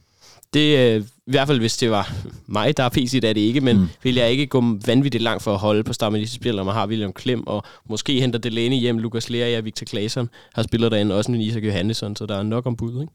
[0.54, 2.14] Det øh, i hvert fald, hvis det var
[2.48, 3.88] mig, der er PC, er det ikke, men mm.
[4.04, 6.74] vil jeg ikke gå vanvittigt langt for at holde på start med disse spillere, man
[6.74, 10.92] har William Klem, og måske henter Delaney hjem, Lukas Lea og Victor Claesson har spillet
[10.92, 13.14] derinde, også en Isak Johannesson, så der er nok om bud, ikke?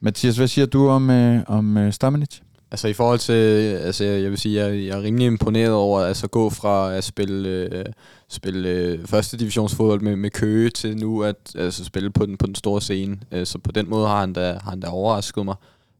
[0.00, 2.40] Mathias, hvad siger du om, øh, om øh, Stamenic?
[2.70, 3.32] Altså i forhold til,
[3.76, 7.04] altså jeg vil sige, jeg, jeg er rimelig imponeret over altså, at gå fra at
[7.04, 7.84] spille, øh,
[8.28, 12.46] spille øh, første divisionsfodbold med, med Køge til nu at altså, spille på den, på
[12.46, 13.18] den store scene.
[13.32, 15.54] Øh, så på den måde har han, da, har han da overrasket mig.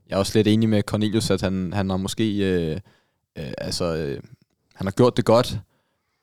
[0.09, 2.81] Jeg er også lidt enig med Cornelius, at han, han har måske, øh,
[3.39, 4.21] øh, altså, øh,
[4.75, 5.59] han har gjort det godt,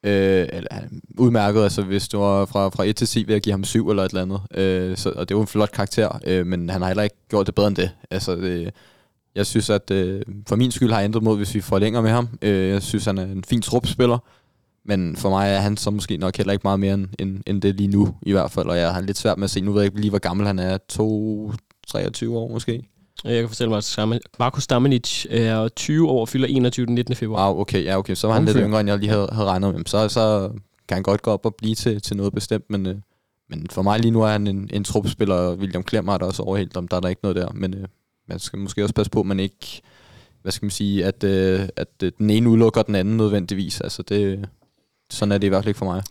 [0.07, 0.69] Øh, eller,
[1.17, 3.89] udmærket, altså hvis du var fra, fra 1 til 10, vil jeg give ham 7
[3.89, 4.41] eller et eller andet.
[4.53, 7.15] Øh, så, og det er jo en flot karakter, øh, men han har heller ikke
[7.29, 7.91] gjort det bedre end det.
[8.11, 8.73] Altså, det,
[9.35, 12.11] jeg synes, at øh, for min skyld har jeg ændret mod, hvis vi forlænger med
[12.11, 12.27] ham.
[12.41, 14.17] Øh, jeg synes, han er en fin trupspiller.
[14.85, 17.61] Men for mig er han så måske nok heller ikke meget mere end, end, end
[17.61, 18.67] det lige nu, i hvert fald.
[18.67, 20.47] Og jeg har lidt svært med at se, nu ved jeg ikke lige, hvor gammel
[20.47, 20.77] han er.
[20.89, 21.51] 2,
[21.87, 22.83] 23 år måske.
[23.23, 27.15] Jeg kan fortælle mig, at Marko Stamenic er 20 år og fylder 21 den 19.
[27.15, 27.51] februar.
[27.51, 28.15] Wow, okay, ja, okay.
[28.15, 29.85] Så var han lidt yngre, end jeg lige havde, havde regnet med.
[29.85, 30.49] Så, så
[30.87, 32.95] kan han godt gå op og blive til, til noget bestemt, men, øh,
[33.49, 36.25] men for mig lige nu er han en, en trupspiller, og William Klem har der
[36.25, 37.87] også overhældt om, der er der ikke noget der, men øh,
[38.27, 39.81] man skal måske også passe på, at man ikke,
[40.41, 43.81] hvad skal man sige, at, øh, at øh, den ene udelukker den anden nødvendigvis.
[43.81, 44.49] Altså det,
[45.09, 46.03] sådan er det i hvert fald ikke for mig.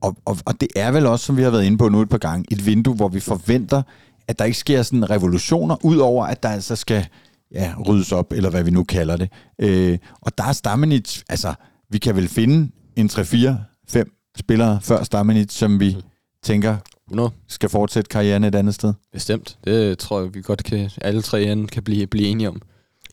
[0.00, 2.08] Og, og, og det er vel også, som vi har været inde på nu et
[2.08, 3.82] par gange, et vindue, hvor vi forventer,
[4.28, 7.06] at der ikke sker sådan revolutioner, udover at der altså skal
[7.52, 9.32] ja, ryddes op, eller hvad vi nu kalder det.
[9.58, 11.54] Øh, og der er Stammenich, altså,
[11.90, 16.02] vi kan vel finde en 3-4-5 spillere før Stammenich, som vi mm.
[16.42, 17.30] tænker 100.
[17.48, 18.92] skal fortsætte karrieren et andet sted.
[19.12, 19.58] Bestemt.
[19.64, 22.62] Det tror jeg, vi godt kan, alle tre kan blive, blive enige om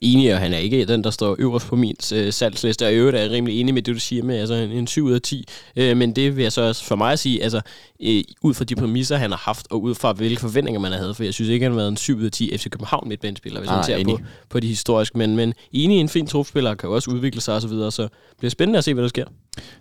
[0.01, 2.95] enig, og han er ikke den, der står øverst på min øh, salgsliste, og i
[2.95, 5.11] øvrigt er jeg rimelig enig med det, du siger med altså en, en 7 ud
[5.11, 5.45] af 10.
[5.75, 7.61] Øh, men det vil jeg så også for mig at sige, altså
[8.03, 10.99] øh, ud fra de præmisser, han har haft, og ud fra hvilke forventninger man har
[10.99, 13.09] havde, for jeg synes ikke, han har været en 7 ud af 10 FC København
[13.09, 16.75] midtbanespiller, hvis ah, man ser på, på de historiske, men, men enig en fin trupspiller,
[16.75, 19.03] kan jo også udvikle sig osv., så, videre, så det bliver spændende at se, hvad
[19.03, 19.25] der sker.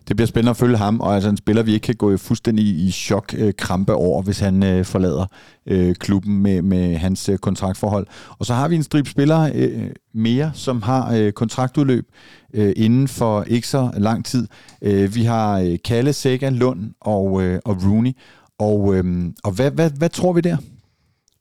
[0.09, 2.65] Det bliver spændende at følge ham, og altså en spiller, vi ikke kan gå fuldstændig
[2.65, 5.27] i chok-krampe øh, over, hvis han øh, forlader
[5.67, 8.07] øh, klubben med, med hans øh, kontraktforhold.
[8.39, 12.09] Og så har vi en strip spillere øh, mere, som har øh, kontraktudløb
[12.55, 14.49] øh, inden for ikke så lang tid.
[14.83, 18.13] Øh, vi har øh, Kalle, Sega, Lund og, øh, og Rooney.
[18.59, 19.05] Og, øh,
[19.45, 20.57] og hvad, hvad, hvad tror vi der?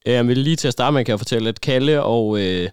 [0.05, 2.39] Jeg vil lige til at starte med, kan jeg fortælle, at Kalle og...
[2.41, 2.69] Øh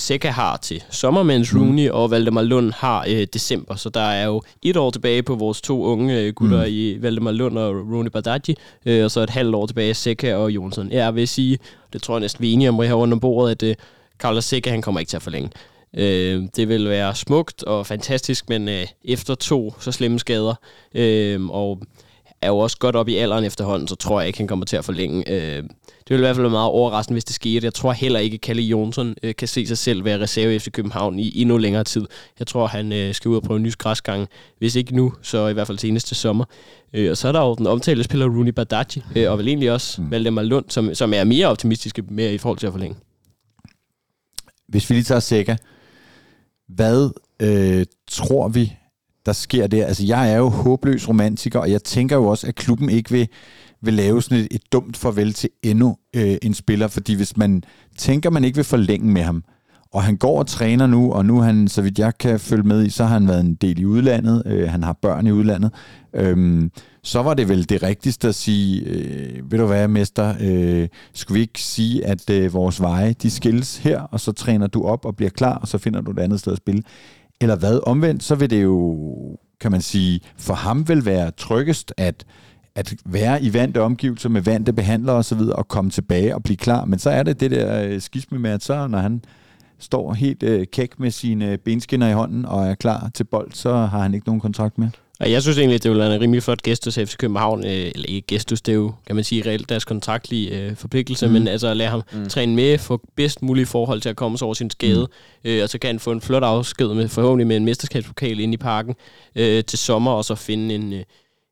[0.00, 1.60] Seca har til sommer, mens mm.
[1.60, 3.76] Rooney og Valdemar Lund har øh, december.
[3.76, 6.72] Så der er jo et år tilbage på vores to unge øh, gutter mm.
[6.72, 8.54] i Valdemar Lund og Rooney Badaji,
[8.86, 10.92] øh, og så et halvt år tilbage Seca og Jonsson.
[10.92, 11.58] Jeg vil sige,
[11.92, 13.74] det tror jeg næsten vi er enige om her under bordet, at øh,
[14.18, 15.50] Carlos Seca, han kommer ikke til at forlænge.
[15.96, 20.54] Øh, det vil være smukt og fantastisk, men øh, efter to så slemme skader,
[20.94, 21.82] øh, og
[22.42, 24.76] er jo også godt op i alderen efterhånden, så tror jeg ikke, han kommer til
[24.76, 25.30] at forlænge.
[25.30, 27.60] Øh, det vil i hvert fald være meget overraskende, hvis det sker.
[27.62, 30.70] Jeg tror heller ikke, at Kalle Jonsson øh, kan se sig selv være reserve efter
[30.70, 32.06] København i endnu længere tid.
[32.38, 34.28] Jeg tror, han øh, skal ud og prøve en ny græsgang.
[34.58, 36.44] Hvis ikke nu, så i hvert fald senest til sommer.
[36.92, 39.72] Øh, og så er der jo den omtalte spiller Rooney Badaji, øh, og vel egentlig
[39.72, 40.10] også mm.
[40.10, 42.96] Valdemar Lund, som, som er mere optimistiske med i forhold til at forlænge.
[44.68, 45.56] Hvis vi lige tager Sækker,
[46.68, 47.10] hvad
[47.42, 48.72] øh, tror vi,
[49.28, 49.86] der sker der?
[49.86, 53.28] Altså, jeg er jo håbløs romantiker, og jeg tænker jo også, at klubben ikke vil
[53.82, 57.62] vil lave sådan et, et dumt farvel til endnu øh, en spiller, fordi hvis man
[57.98, 59.44] tænker, man ikke vil forlænge med ham,
[59.92, 62.86] Og han går og træner nu, og nu han, så vidt jeg kan følge med
[62.86, 64.42] i, så har han været en del i udlandet.
[64.46, 65.70] Øh, han har børn i udlandet.
[66.14, 66.70] Øhm,
[67.02, 71.36] så var det vel det rigtigste at sige, øh, ved du hvad, mester, øh, skulle
[71.36, 75.04] vi ikke sige, at øh, vores veje, de skilles her, og så træner du op
[75.04, 76.82] og bliver klar, og så finder du et andet sted at spille.
[77.40, 77.80] Eller hvad?
[77.86, 79.16] Omvendt, så vil det jo,
[79.60, 82.24] kan man sige, for ham vil være tryggest, at
[82.78, 86.56] at være i vante omgivelser med vante behandlere osv., og, og komme tilbage og blive
[86.56, 86.84] klar.
[86.84, 89.22] Men så er det det der øh, skisme med, at så når han
[89.78, 93.52] står helt øh, kæk med sine øh, benskinner i hånden og er klar til bold,
[93.52, 94.88] så har han ikke nogen kontrakt med.
[95.20, 97.64] Og jeg synes egentlig, det ville være en rimelig flot gestus af FC København.
[97.64, 101.26] Øh, eller ikke gestus, det er jo, kan man sige, reelt deres kontraktlige øh, forpligtelse,
[101.26, 101.32] mm.
[101.32, 102.28] men altså at lade ham mm.
[102.28, 105.08] træne med, få bedst mulige forhold til at komme sig over sin skade,
[105.44, 105.50] mm.
[105.50, 108.54] øh, og så kan han få en flot afsked med, forhåbentlig med en mesterskabspokal ind
[108.54, 108.94] i parken
[109.36, 111.02] øh, til sommer, og så finde en, øh,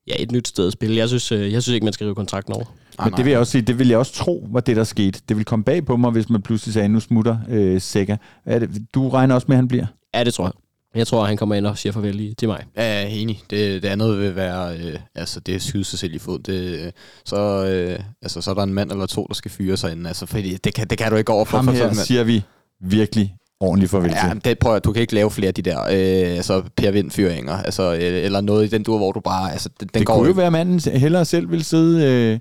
[0.06, 0.96] ja, et nyt sted at spille.
[0.96, 2.64] Jeg synes, øh, jeg synes ikke, man skal rive kontrakten over.
[3.04, 5.20] Men det vil jeg også sige, det vil jeg også tro, var det, der skete.
[5.28, 8.16] Det vil komme bag på mig, hvis man pludselig sagde, nu smutter øh, Sækker.
[8.46, 9.86] Er det, du regner også med, at han bliver?
[10.14, 10.52] Ja, det tror jeg.
[10.96, 12.64] Jeg tror, han kommer ind og siger farvel i, til mig.
[12.76, 13.42] Ja, jeg er enig.
[13.50, 16.38] Det, det andet vil være, øh, altså det er skyde sig selv i fod.
[16.38, 16.92] Det, øh,
[17.24, 20.06] så, øh, altså, så er der en mand eller to, der skal fyre sig ind.
[20.06, 21.56] Altså, fordi det kan, det kan du ikke overfor.
[21.56, 22.42] Ham her siger vi
[22.80, 24.44] virkelig ordentligt farvel ja, til.
[24.44, 27.52] Det, prøver, du kan ikke lave flere af de der øh, altså Per Vind fyringer,
[27.52, 29.52] altså, øh, eller noget i den dur, hvor du bare...
[29.52, 32.38] Altså, den, det går kunne jo være, at manden hellere selv vil sidde øh,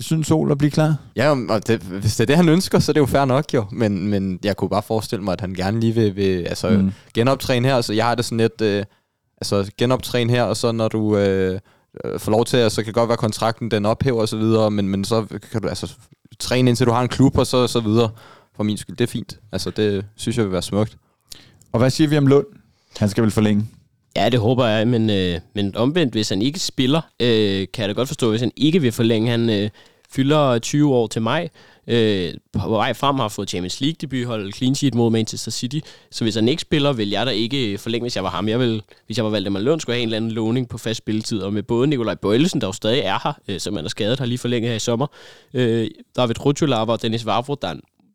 [0.00, 0.96] syn sol og blive klar.
[1.16, 3.54] Ja, og det, hvis det er det, han ønsker, så er det jo fair nok
[3.54, 3.64] jo.
[3.72, 6.92] Men, men jeg kunne bare forestille mig, at han gerne lige vil, vil altså, mm.
[7.14, 7.76] genoptræne her.
[7.76, 8.60] Altså, jeg har det sådan lidt...
[8.60, 8.84] Øh,
[9.40, 11.16] altså, genoptræne her, og så når du...
[11.16, 11.60] Øh,
[12.18, 15.04] får lov til, så kan godt være kontrakten, den ophæver og så videre, men, men
[15.04, 15.96] så kan du altså
[16.38, 18.10] træne indtil du har en klub og så, så videre
[18.56, 18.96] for min skyld.
[18.96, 19.38] Det er fint.
[19.52, 20.96] Altså, det synes jeg vil være smukt.
[21.72, 22.46] Og hvad siger vi om Lund?
[22.96, 23.66] Han skal vel forlænge?
[24.16, 27.88] Ja, det håber jeg, men, øh, men omvendt, hvis han ikke spiller, øh, kan jeg
[27.88, 29.30] da godt forstå, hvis han ikke vil forlænge.
[29.30, 29.70] Han øh,
[30.10, 31.48] fylder 20 år til maj,
[31.86, 35.78] Øh, på vej frem har fået Champions League debut, holdt clean sheet mod Manchester City.
[36.10, 38.48] Så hvis han ikke spiller, vil jeg da ikke forlænge, hvis jeg var ham.
[38.48, 40.78] Jeg vil, hvis jeg var Valdemar Løn, skulle jeg have en eller anden låning på
[40.78, 41.40] fast spilletid.
[41.40, 44.18] Og med både Nikolaj Bøjlesen, der jo stadig er her, øh, som man er skadet,
[44.18, 45.06] har lige forlænget her i sommer.
[45.54, 47.74] Øh, David Rutschulava og Dennis Vavro, der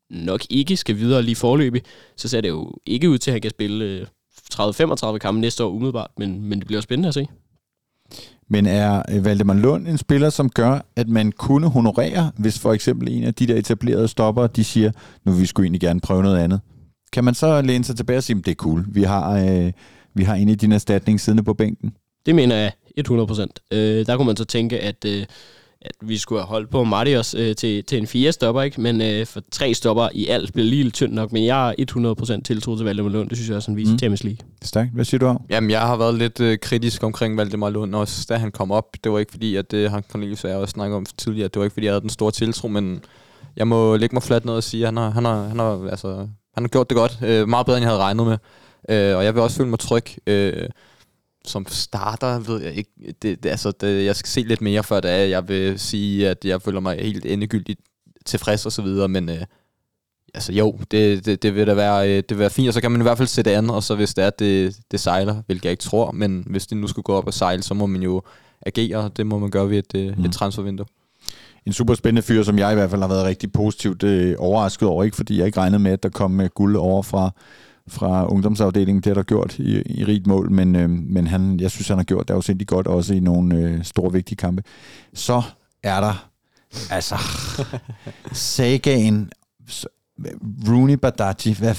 [0.09, 1.81] nok ikke skal videre lige forløbig,
[2.17, 4.05] så ser det jo ikke ud til, at han kan spille øh,
[4.53, 7.27] 30-35 kampe næste år umiddelbart, men, men det bliver spændende at se.
[8.47, 12.73] Men er øh, Valdemar Lund en spiller, som gør, at man kunne honorere, hvis for
[12.73, 14.91] eksempel en af de der etablerede stopper, de siger,
[15.23, 16.59] nu vil vi sgu egentlig gerne prøve noget andet.
[17.11, 19.71] Kan man så læne sig tilbage og sige, det er cool, vi har, øh,
[20.13, 21.93] vi har en i din erstatning siddende på bænken?
[22.25, 23.47] Det mener jeg 100%.
[23.71, 25.25] Øh, der kunne man så tænke, at øh,
[25.81, 28.81] at vi skulle have holdt på Marius øh, til, til en fire stopper, ikke?
[28.81, 32.35] men øh, for tre stopper i alt bliver lige lidt tyndt nok, men jeg er
[32.37, 33.99] 100% tiltro til Valdemar Lund, det synes jeg også, han viser mm.
[33.99, 34.47] Champions League.
[34.61, 34.91] Stærkt.
[34.93, 35.41] Hvad siger du om?
[35.49, 38.85] Jamen, jeg har været lidt øh, kritisk omkring Valdemar Lund, også da han kom op.
[39.03, 41.47] Det var ikke fordi, at det øh, han Cornelius og jeg også snakket om tidligere,
[41.47, 43.01] det var ikke fordi, jeg havde den store tiltro, men
[43.55, 45.89] jeg må lægge mig fladt ned og sige, at han har, han har, han har,
[45.89, 48.37] altså, han har gjort det godt, øh, meget bedre, end jeg havde regnet med.
[48.89, 50.03] Øh, og jeg vil også føle mig tryg.
[50.27, 50.69] Øh,
[51.45, 52.91] som starter, ved jeg ikke.
[53.21, 56.29] Det, det, altså, det, jeg skal se lidt mere, før det er, jeg vil sige,
[56.29, 57.79] at jeg føler mig helt endegyldigt
[58.25, 59.41] tilfreds og så videre, men øh,
[60.33, 62.81] altså jo, det, det, det, vil da være, øh, det vil være fint, og så
[62.81, 64.99] kan man i hvert fald sætte an, og så hvis det er, at det, det
[64.99, 67.73] sejler, hvilket jeg ikke tror, men hvis det nu skulle gå op og sejle, så
[67.73, 68.21] må man jo
[68.65, 70.25] agere, og det må man gøre ved et, øh, mm.
[70.25, 70.85] et transfervindue
[71.65, 74.87] en super spændende fyr, som jeg i hvert fald har været rigtig positivt øh, overrasket
[74.87, 75.03] over.
[75.03, 77.31] Ikke fordi jeg ikke regnede med, at der kom med guld over fra,
[77.89, 79.01] fra ungdomsafdelingen.
[79.01, 81.97] Det har der gjort i, i rigt mål, men, øh, men han, jeg synes, han
[81.97, 84.63] har gjort det afsindig godt, også i nogle øh, store, vigtige kampe.
[85.13, 85.41] Så
[85.83, 86.29] er der
[86.91, 87.15] altså
[88.31, 89.31] sagaen
[90.67, 91.53] Rooney Badaji.
[91.53, 91.75] Hvad,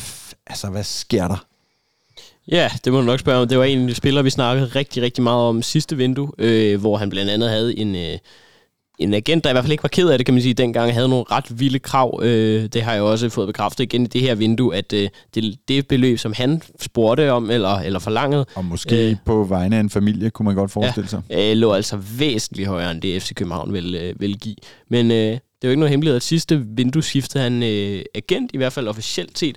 [0.47, 1.47] altså, hvad sker der?
[2.49, 3.49] Ja, det må du nok spørge om.
[3.49, 6.81] Det var en af de spillere, vi snakkede rigtig, rigtig meget om sidste vindue, øh,
[6.81, 7.97] hvor han blandt andet havde en...
[7.97, 8.19] Øh,
[9.01, 10.93] en agent, der i hvert fald ikke var ked af det, kan man sige, dengang
[10.93, 12.21] havde nogle ret vilde krav.
[12.23, 15.59] Øh, det har jeg også fået bekræftet igen i det her vindue, at øh, det,
[15.69, 18.47] det beløb, som han spurgte om eller, eller forlangede...
[18.55, 21.23] Og måske øh, på vegne af en familie, kunne man godt forestille sig.
[21.31, 24.57] Ja, øh, lå altså væsentligt højere, end det FC København vil, øh, vil give.
[24.89, 28.51] Men øh, det er jo ikke noget hemmelighed, at sidste vindue skiftede han øh, agent,
[28.55, 29.57] i hvert fald officielt set.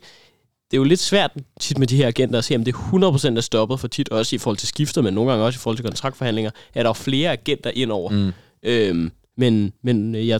[0.71, 3.37] Det er jo lidt svært tit med de her agenter at se, om det 100%
[3.37, 5.77] er stoppet for tit, også i forhold til skifter, men nogle gange også i forhold
[5.77, 8.09] til kontraktforhandlinger, er der flere agenter indover.
[8.11, 8.31] Mm.
[8.63, 10.39] Øhm, men, men øh, jeg,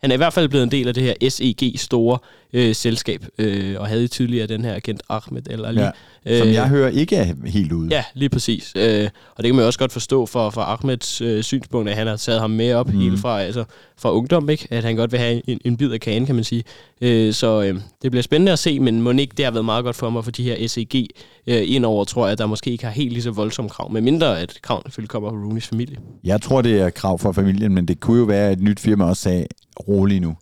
[0.00, 2.18] han er i hvert fald blevet en del af det her SEG store
[2.52, 5.80] øh, selskab, øh, og havde tidligere den her agent Ahmed El Ali.
[5.80, 5.90] Ja,
[6.38, 7.88] som øh, jeg hører ikke er helt ude.
[7.90, 8.72] Ja, lige præcis.
[8.76, 12.06] Øh, og det kan man også godt forstå for, for Ahmeds øh, synspunkt, at han
[12.06, 13.00] har taget ham med op mm.
[13.00, 13.64] hele fra, altså,
[13.96, 14.68] fra ungdom, ikke?
[14.70, 16.64] at han godt vil have en, en bid af kagen, kan man sige.
[17.00, 19.84] Øh, så øh, det bliver spændende at se, men må ikke det har været meget
[19.84, 21.06] godt for mig for de her SEG
[21.46, 24.00] øh, indover, tror jeg, at der måske ikke har helt lige så voldsomme krav, med
[24.00, 25.96] mindre at krav selvfølgelig kommer fra Rooneys familie.
[26.24, 28.80] Jeg tror, det er krav for familien, men det kunne jo være, at et nyt
[28.80, 29.46] firma også sagde,
[29.88, 30.36] rolig nu.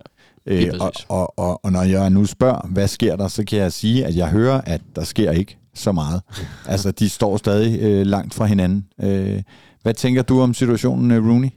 [0.47, 3.73] Øh, og, og, og, og når jeg nu spørger, hvad sker der, så kan jeg
[3.73, 6.23] sige, at jeg hører, at der sker ikke så meget.
[6.67, 8.87] altså, de står stadig øh, langt fra hinanden.
[9.03, 9.43] Øh,
[9.83, 11.49] hvad tænker du om situationen, øh, Rooney?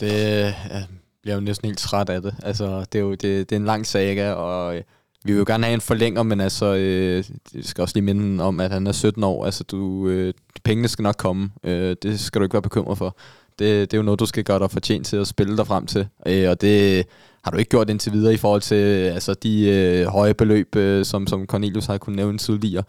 [0.00, 0.84] Det jeg
[1.22, 2.34] bliver jo næsten helt træt af det.
[2.42, 4.82] Altså, det er jo det, det er en lang saga, og øh,
[5.24, 8.44] vi vil jo gerne have en forlænger, men altså, øh, jeg skal også lige minde
[8.44, 9.44] om, at han er 17 år.
[9.44, 11.50] Altså, du, øh, pengene skal nok komme.
[11.64, 13.16] Øh, det skal du ikke være bekymret for.
[13.58, 15.86] Det, det er jo noget, du skal gøre dig fortjent til at spille dig frem
[15.86, 16.08] til.
[16.26, 17.06] Øh, og det
[17.44, 21.04] har du ikke gjort indtil videre i forhold til altså, de øh, høje beløb, øh,
[21.04, 22.82] som, som Cornelius har kunnet nævne tidligere.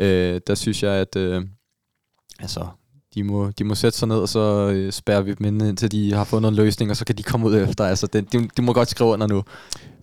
[0.00, 1.42] Øh, der synes jeg, at øh,
[2.40, 2.66] altså,
[3.14, 5.92] de må, de må sætte sig ned, og så øh, spærrer vi dem ind, indtil
[5.92, 7.84] de har fundet en løsning, og så kan de komme ud efter.
[7.84, 9.42] Altså, det, de, de må godt skrive under nu.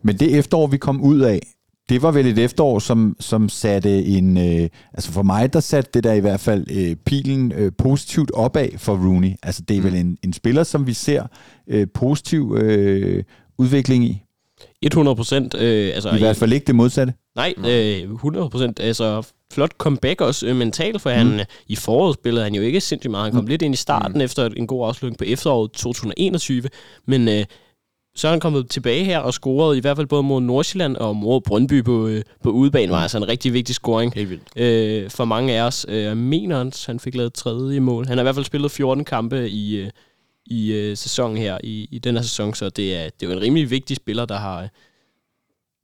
[0.04, 1.42] Men det efterår, vi kom ud af,
[1.90, 4.38] det var vel et efterår, som, som satte en...
[4.38, 8.32] Øh, altså for mig, der satte det der i hvert fald øh, pilen øh, positivt
[8.32, 9.32] opad for Rooney.
[9.44, 9.86] Altså det er mm.
[9.86, 11.28] vel en, en spiller, som vi ser
[11.68, 13.24] øh, positiv øh,
[13.62, 14.21] udvikling i.
[14.82, 15.56] 100 procent.
[15.56, 17.13] Øh, altså, I hvert fald ikke det modsatte.
[17.36, 18.80] Nej, øh, 100 procent.
[18.80, 21.15] Altså, flot comeback også øh, mentalt, for mm.
[21.15, 23.24] han i foråret spillede han jo ikke sindssygt meget.
[23.24, 23.47] Han kom mm.
[23.47, 24.21] lidt ind i starten mm.
[24.21, 26.63] efter en god afslutning på efteråret 2021,
[27.06, 27.45] men øh,
[28.15, 31.15] så er han kommet tilbage her og scoret i hvert fald både mod Nordsjælland og
[31.15, 32.91] mod Brøndby på, øh, på udebane.
[32.91, 34.13] var altså en rigtig vigtig scoring
[34.56, 35.86] øh, for mange af os.
[35.89, 38.08] Øh, mener, han fik lavet tredje mål.
[38.08, 39.89] Han har i hvert fald spillet 14 kampe i, øh,
[40.45, 43.38] i øh, sæsonen her, i, i den her sæson, så det er, det er jo
[43.38, 44.62] en rimelig vigtig spiller, der har...
[44.62, 44.69] Øh,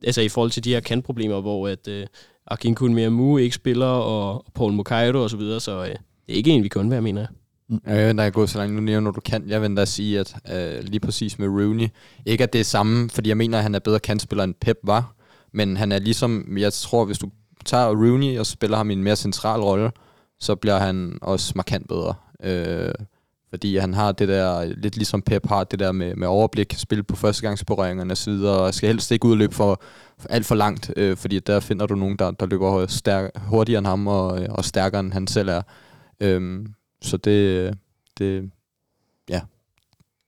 [0.04, 2.06] altså i forhold til de her kantproblemer, hvor at øh,
[2.46, 5.96] Akin Kun Mu ikke spiller, og, og Paul Mokaido og så videre, så øh, det
[6.28, 7.28] er ikke en, vi kun være, mener jeg.
[7.68, 9.48] Mm, jeg venter at gå så langt nu nævner du kan.
[9.48, 11.88] Jeg venter at sige, at øh, lige præcis med Rooney,
[12.26, 14.76] ikke at det er samme, fordi jeg mener, at han er bedre kantspiller end Pep
[14.82, 15.14] var,
[15.52, 17.30] men han er ligesom, jeg tror, hvis du
[17.64, 19.90] tager Rooney og spiller ham i en mere central rolle,
[20.40, 22.14] så bliver han også markant bedre.
[22.42, 22.92] Øh,
[23.50, 27.02] fordi han har det der, lidt ligesom Pep har det der med, med overblik, spil
[27.02, 29.82] på førstegangsberøringerne osv., og skal helst ikke udløbe for,
[30.18, 33.78] for alt for langt, øh, fordi der finder du nogen, der, der løber stærk, hurtigere
[33.78, 35.62] end ham og, og stærkere end han selv er.
[36.20, 36.66] Øh,
[37.02, 37.74] så det,
[38.18, 38.50] det
[39.28, 39.40] ja.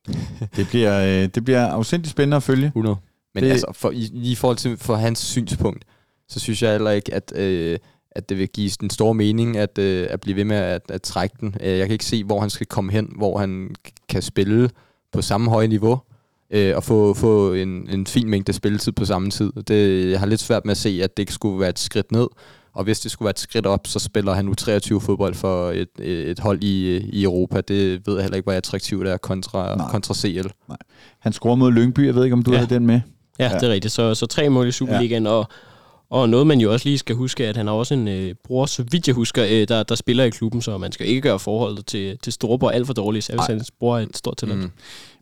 [0.57, 2.67] det, bliver, øh, det bliver afsindigt spændende at følge.
[2.67, 2.97] 100.
[3.35, 5.85] Men det, altså, for, i, i forhold til for hans synspunkt,
[6.29, 7.79] så synes jeg heller ikke, at, øh,
[8.13, 11.03] at det vil give den store mening at, øh, at blive ved med at, at
[11.03, 11.55] trække den.
[11.61, 13.75] Øh, jeg kan ikke se, hvor han skal komme hen, hvor han
[14.09, 14.71] kan spille
[15.13, 16.01] på samme høje niveau,
[16.51, 19.53] øh, og få, få en, en fin mængde spilletid på samme tid.
[19.69, 22.13] Det, jeg har lidt svært med at se, at det ikke skulle være et skridt
[22.13, 22.27] ned,
[22.73, 25.71] og hvis det skulle være et skridt op, så spiller han nu 23 fodbold for
[25.71, 27.61] et, et hold i, i Europa.
[27.61, 30.49] Det ved jeg heller ikke, hvor attraktivt det er kontra, kontra CL.
[30.69, 30.77] Nej.
[31.21, 32.07] Han scorer mod Lyngby.
[32.07, 32.57] Jeg ved ikke, om du ja.
[32.57, 33.01] havde den med.
[33.39, 33.95] Ja, ja, det er rigtigt.
[33.95, 35.31] Så, så tre mål i Superligaen, ja.
[35.31, 35.47] og,
[36.11, 38.67] og noget, man jo også lige skal huske, at han har også en øh, bror,
[38.67, 41.39] så vidt jeg husker, øh, der, der spiller i klubben, så man skal ikke gøre
[41.39, 44.61] forholdet til, til Storeborg alt for dårligt, så hans bror er et stort talent.
[44.61, 44.71] Mm.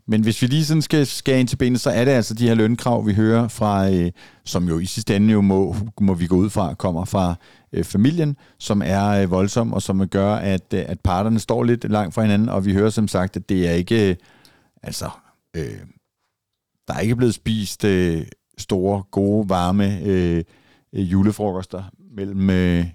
[0.07, 2.47] Men hvis vi lige sådan skal skære ind til benet, så er det altså de
[2.47, 4.11] her lønkrav, vi hører fra, øh,
[4.45, 7.35] som jo i sidste ende jo må, må vi gå ud fra, kommer fra
[7.73, 11.91] øh, familien, som er øh, voldsom, og som gør, at, øh, at parterne står lidt
[11.91, 14.15] langt fra hinanden, og vi hører som sagt, at det er ikke, øh,
[14.83, 15.09] altså,
[15.55, 15.79] øh,
[16.87, 18.25] der er ikke blevet spist øh,
[18.57, 20.43] store, gode, varme øh,
[20.93, 22.85] julefrokoster mellem øh,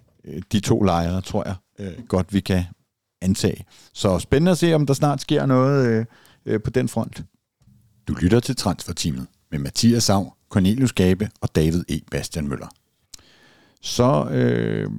[0.52, 2.64] de to lejre, tror jeg øh, godt, vi kan
[3.22, 3.64] antage.
[3.92, 6.04] Så spændende at se, om der snart sker noget øh,
[6.46, 7.24] øh, på den front.
[8.08, 12.00] Du lytter til Transferteamet med Mathias Sav, Cornelius Gabe og David E.
[12.10, 12.68] Bastian Møller.
[13.82, 14.90] Så øh,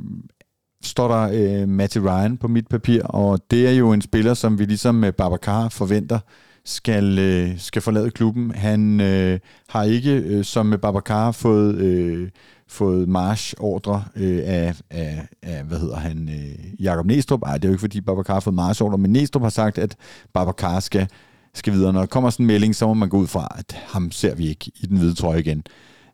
[0.84, 4.60] står der øh, Matty Ryan på mit papir, og det er jo en spiller, som
[4.60, 6.20] vi ligesom med Babacar forventer
[6.66, 8.52] skal, øh, skal forlade klubben.
[8.52, 12.30] Han øh, har ikke, øh, som med Babacar, fået, øh,
[12.68, 17.42] fået march-ordre øh, af, af, af, hvad hedder han, øh, Jakob Næstrup.
[17.46, 19.96] Ej, det er jo ikke, fordi Babacar har fået march-ordre, men Næstrup har sagt, at
[20.34, 21.08] Babacar skal,
[21.54, 21.94] skal videre.
[21.94, 24.36] Når der kommer sådan en melding, så må man gå ud fra, at ham ser
[24.36, 25.64] vi ikke i den hvide trøje igen.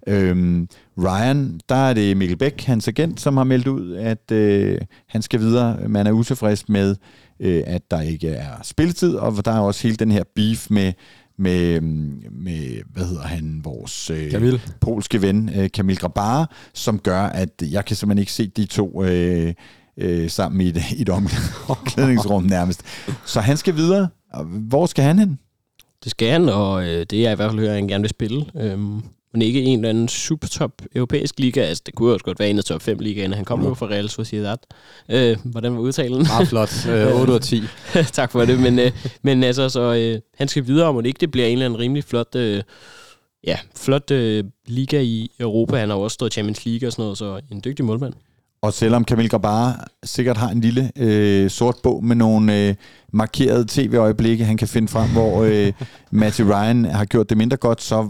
[0.08, 4.78] Øhm, Ryan, der er det Mikkel Bæk, hans agent, som har meldt ud, at øh,
[5.08, 5.88] han skal videre.
[5.88, 6.96] Man er utilfreds med,
[7.40, 10.94] øh, at der ikke er spilletid, og der er også hele den her beef med,
[11.38, 11.82] med,
[12.32, 17.86] med hvad hedder han, vores øh, polske ven, øh, Kamil Grabar, som gør, at jeg
[17.86, 19.54] kan simpelthen ikke se de to øh,
[19.98, 21.10] øh, sammen i et, i et
[21.70, 22.84] omklædningsrum nærmest.
[23.26, 24.08] Så han skal videre.
[24.46, 25.40] Hvor skal han hen?
[26.04, 28.02] Det skal han, og øh, det er jeg i hvert fald hører, at han gerne
[28.02, 28.46] vil spille.
[28.56, 29.02] Øhm,
[29.34, 31.62] men ikke en eller anden super top europæisk liga.
[31.62, 33.36] Altså, det kunne jo også godt være en af top 5 ligaerne.
[33.36, 33.66] Han kom mm.
[33.66, 34.58] jo fra Real Sociedad.
[35.10, 36.24] Øh, hvordan var udtalen?
[36.28, 36.70] Meget flot.
[36.90, 37.62] Øh, 8 ud af 10.
[38.12, 38.60] tak for det.
[38.60, 38.92] Men, øh,
[39.22, 42.04] men altså, så, øh, han skal videre, om ikke det bliver en eller anden rimelig
[42.04, 42.36] flot...
[42.36, 42.64] Øh,
[43.48, 45.78] ja, flot øh, liga i Europa.
[45.78, 48.14] Han har også stået Champions League og sådan noget, så en dygtig målmand.
[48.64, 52.76] Og selvom Camille Grabar sikkert har en lille øh, sort bog med nogle øh,
[53.14, 55.74] markerede tv-øjeblikke, han kan finde frem, hvor øh,
[56.12, 58.10] Matty Ryan har gjort det mindre godt, så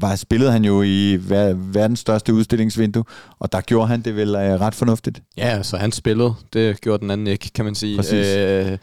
[0.00, 3.04] var spillet han jo i ver- verdens største udstillingsvindue,
[3.38, 5.22] og der gjorde han det vel øh, ret fornuftigt.
[5.36, 6.34] Ja, så han spillede.
[6.52, 7.96] Det gjorde den anden ikke, kan man sige.
[7.96, 8.26] Præcis.
[8.26, 8.78] Øh,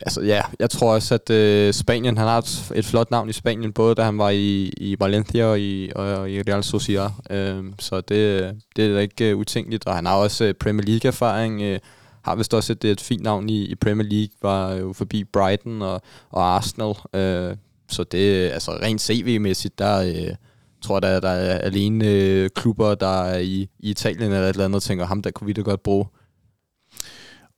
[0.00, 3.32] altså ja, jeg tror også, at øh, Spanien, han har et, et flot navn i
[3.32, 7.10] Spanien, både da han var i, i Valencia og i, og i Real Sociedad.
[7.30, 10.86] Øh, så det, det er da ikke uh, utænkeligt, og han har også uh, Premier
[10.86, 11.62] League-erfaring.
[11.62, 11.78] Øh,
[12.22, 15.82] har vist også et, et fint navn i, i Premier League, var jo forbi Brighton
[15.82, 16.94] og, og Arsenal.
[17.14, 17.56] Øh,
[17.88, 20.34] så det altså rent CV-mæssigt, der øh,
[20.82, 24.48] tror jeg, der, der er alene øh, klubber, der er i, i Italien eller et
[24.48, 26.06] eller andet, tænker, ham der kunne vi da godt bruge.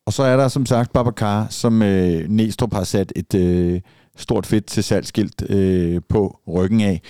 [0.07, 3.81] Og så er der som sagt Babacar, som øh, Næstrup har sat et øh,
[4.17, 7.01] stort fedt til salgskilt øh, på ryggen af.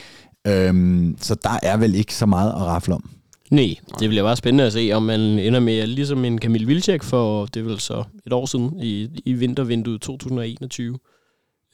[0.46, 3.10] Øhm, så der er vel ikke så meget at rafle om.
[3.50, 7.02] Nej, det bliver bare spændende at se, om man ender med, ligesom en Kamil Vilcek
[7.02, 10.98] for, det er vel så et år siden, i, i vintervinduet 2021,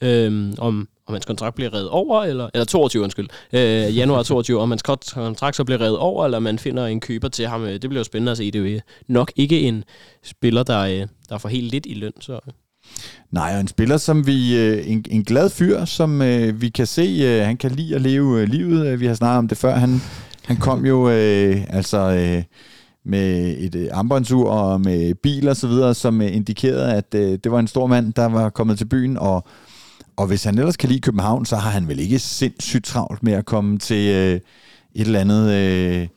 [0.01, 4.59] øhm, om, om hans kontrakt bliver reddet over, eller, eller 22, undskyld, øh, januar 22,
[4.59, 4.83] om hans
[5.13, 7.63] kontrakt så bliver reddet over, eller man finder en køber til ham.
[7.63, 8.51] Øh, det bliver jo spændende at se.
[8.51, 9.83] Det er jo øh, nok ikke en
[10.23, 12.13] spiller, der, øh, der får helt lidt i løn.
[12.19, 12.33] Så.
[12.33, 12.53] Øh.
[13.31, 14.57] Nej, og en spiller, som vi...
[14.91, 18.41] En, en glad fyr, som øh, vi kan se, øh, han kan lide at leve
[18.41, 18.99] øh, livet.
[18.99, 19.75] Vi har snakket om det før.
[19.75, 20.01] Han,
[20.45, 21.97] han kom jo øh, altså...
[21.97, 22.43] Øh,
[23.07, 27.39] med et øh, armbåndsur og med bil og så videre, som øh, indikerede, at øh,
[27.43, 29.45] det var en stor mand, der var kommet til byen, og
[30.17, 33.33] og hvis han ellers kan lide København, så har han vel ikke sindssygt travlt med
[33.33, 34.41] at komme til øh, et
[34.95, 35.53] eller andet...
[35.53, 36.07] Øh,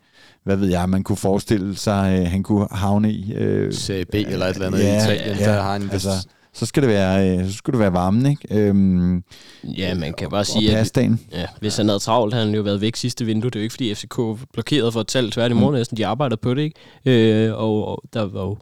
[0.45, 3.35] hvad ved jeg, man kunne forestille sig, øh, han kunne havne i.
[3.35, 6.67] Øh, CB eller et eller andet ja, i Italien, ja, der har han altså, så
[6.67, 8.47] skal det være, øh, så skulle det være varmen, ikke?
[8.51, 9.25] Øhm,
[9.65, 10.97] ja, man kan bare sige, at
[11.33, 13.51] ja, hvis han havde travlt, havde han jo været væk sidste vindue.
[13.51, 14.21] Det er jo ikke, fordi FCK
[14.53, 15.77] blokerede for et salg tværtimod mm.
[15.77, 15.97] næsten.
[15.97, 17.47] De arbejdede på det, ikke?
[17.47, 18.57] Øh, og, og der var jo,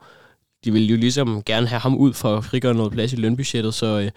[0.65, 3.75] de ville jo ligesom gerne have ham ud for at frigøre noget plads i lønbudgettet,
[3.75, 4.11] så, øh,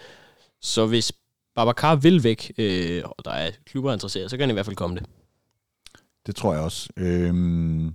[0.62, 1.12] så hvis
[1.56, 4.76] Babacar vil væk, øh, og der er klubber interesseret, så kan han i hvert fald
[4.76, 5.06] komme det.
[6.26, 6.88] Det tror jeg også.
[6.96, 7.94] Øhm,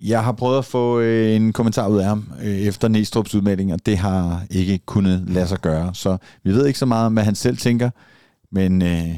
[0.00, 3.72] jeg har prøvet at få øh, en kommentar ud af ham øh, efter Næstrup's udmelding,
[3.72, 5.94] og det har ikke kunnet lade sig gøre.
[5.94, 7.90] Så vi ved ikke så meget om, hvad han selv tænker,
[8.52, 9.14] men øh,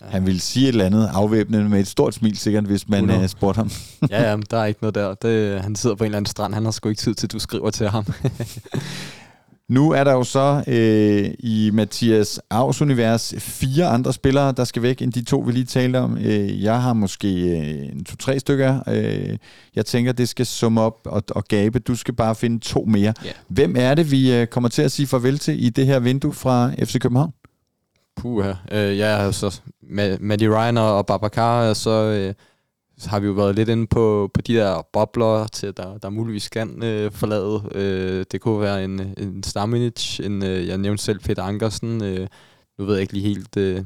[0.00, 3.26] han vil sige et eller andet afvæbnende med et stort smil, sikkert, hvis man uh,
[3.26, 3.70] spurgte ham.
[4.10, 5.14] ja, ja, der er ikke noget der.
[5.14, 6.54] Det, han sidder på en eller anden strand.
[6.54, 8.06] Han har sgu ikke tid til, at du skriver til ham.
[9.72, 14.82] Nu er der jo så øh, i Mathias Avs univers fire andre spillere, der skal
[14.82, 16.18] væk, end de to, vi lige talte om.
[16.18, 18.80] Øh, jeg har måske øh, to-tre stykker.
[18.88, 19.38] Øh,
[19.76, 21.78] jeg tænker, det skal summe op og, og gabe.
[21.78, 23.14] Du skal bare finde to mere.
[23.24, 23.34] Yeah.
[23.48, 26.32] Hvem er det, vi øh, kommer til at sige farvel til i det her vindue
[26.32, 27.32] fra FC København?
[28.16, 28.52] Puha.
[28.72, 29.60] Øh, ja, altså,
[30.20, 31.90] Maddie Ryan og Babacar, så...
[31.90, 32.34] Øh
[33.02, 36.10] så har vi jo været lidt inde på, på de der bobler, til der, der
[36.10, 37.62] muligvis kan øh, forlade.
[37.74, 42.04] Øh, det kunne være en, en Staminic, en, øh, jeg nævnte selv Peter Ankersen.
[42.04, 42.28] Øh,
[42.78, 43.84] nu ved jeg ikke lige helt, øh,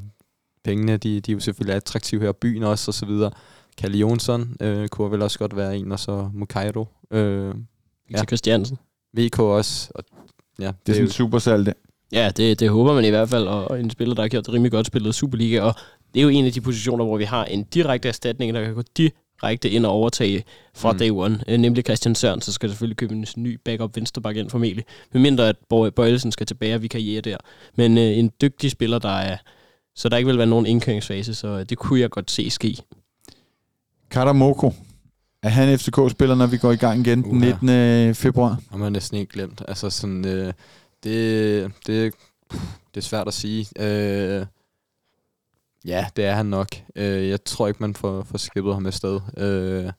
[0.65, 3.31] pengene, de, de er jo selvfølgelig attraktive her, byen også, og så videre.
[3.79, 6.89] Kalle Jonsson øh, kunne vel også godt være en, og så Mukairo.
[7.11, 7.55] Øh,
[8.11, 8.25] ja.
[8.25, 8.79] Christiansen.
[9.19, 9.91] VK også.
[9.95, 10.05] Og,
[10.59, 11.75] ja, det, det er sådan en super salg,
[12.13, 14.55] Ja, det, det håber man i hvert fald, og en spiller, der har gjort det
[14.55, 15.75] rimelig godt spillet Superliga, og
[16.17, 18.75] det er jo en af de positioner, hvor vi har en direkte erstatning, der kan
[18.75, 20.45] gå direkte ind og overtage
[20.75, 20.99] fra mm.
[20.99, 24.51] day one, øh, nemlig Christian Søren, så skal selvfølgelig købe en ny backup venstreback ind
[24.51, 25.57] formentlig, medmindre at
[25.97, 27.37] Bøjelsen skal tilbage og vi kan jæge der.
[27.77, 29.37] Men øh, en dygtig spiller, der er,
[29.95, 32.77] så der ikke vil være nogen indkøringsfase, så øh, det kunne jeg godt se ske.
[34.11, 34.73] Karamoko,
[35.43, 38.09] er han FCK-spiller, når vi går i gang igen den 19.
[38.09, 38.61] Uh, februar?
[38.71, 39.63] Har man næsten ikke glemt.
[39.69, 40.53] Altså sådan, øh,
[41.05, 42.15] det, det,
[42.95, 43.67] det er svært at sige.
[43.79, 44.47] Øh,
[45.87, 46.69] Ja, det er han nok.
[46.97, 49.21] Øh, jeg tror ikke, man får, får skippet ham afsted.
[49.37, 49.93] Øh,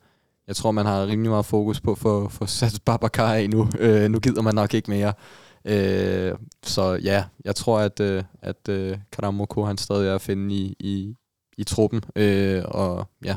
[0.48, 3.70] jeg tror, man har rimelig meget fokus på at få sat Babacar af nu.
[3.80, 5.14] Øh, nu gider man nok ikke mere.
[5.66, 10.56] Øh, så ja, jeg tror, at, øh, at øh, Karamoko han stadig er at finde
[10.56, 11.16] i, i,
[11.58, 12.02] i truppen.
[12.16, 13.36] Øh, og ja.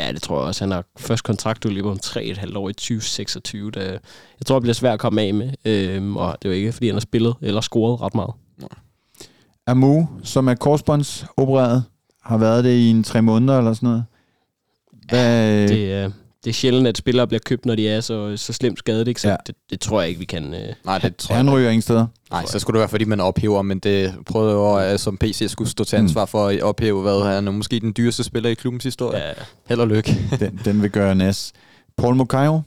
[0.00, 0.64] Ja, det tror jeg også.
[0.64, 3.70] Han har først kontrakt løber om 3,5 år i 2026.
[3.70, 5.52] Da jeg tror, det bliver svært at komme af med.
[5.64, 8.34] Øh, og det er jo ikke, fordi han har spillet eller scoret ret meget.
[9.68, 11.84] Amu, som er korsbåndsopereret,
[12.22, 14.04] har været det i en tre måneder eller sådan noget.
[15.08, 16.10] Hvad, ja, det, er,
[16.44, 19.20] det er sjældent, at spillere bliver købt, når de er så, så slemt skadet, ikke?
[19.20, 19.36] så ja.
[19.46, 20.54] det, det tror jeg ikke, vi kan...
[20.54, 22.06] Øh, Nej, det tror han jeg ryger ingen steder.
[22.30, 25.70] Nej, så skulle det være, fordi man ophæver, men det prøvede jeg som PC skulle
[25.70, 28.84] stå til ansvar for at ophæve, hvad han er måske den dyreste spiller i klubbens
[28.84, 29.18] historie.
[29.18, 29.32] Ja.
[29.68, 30.16] Held og lykke.
[30.40, 31.52] den, den vil gøre nas.
[31.96, 32.60] Paul Mokayo?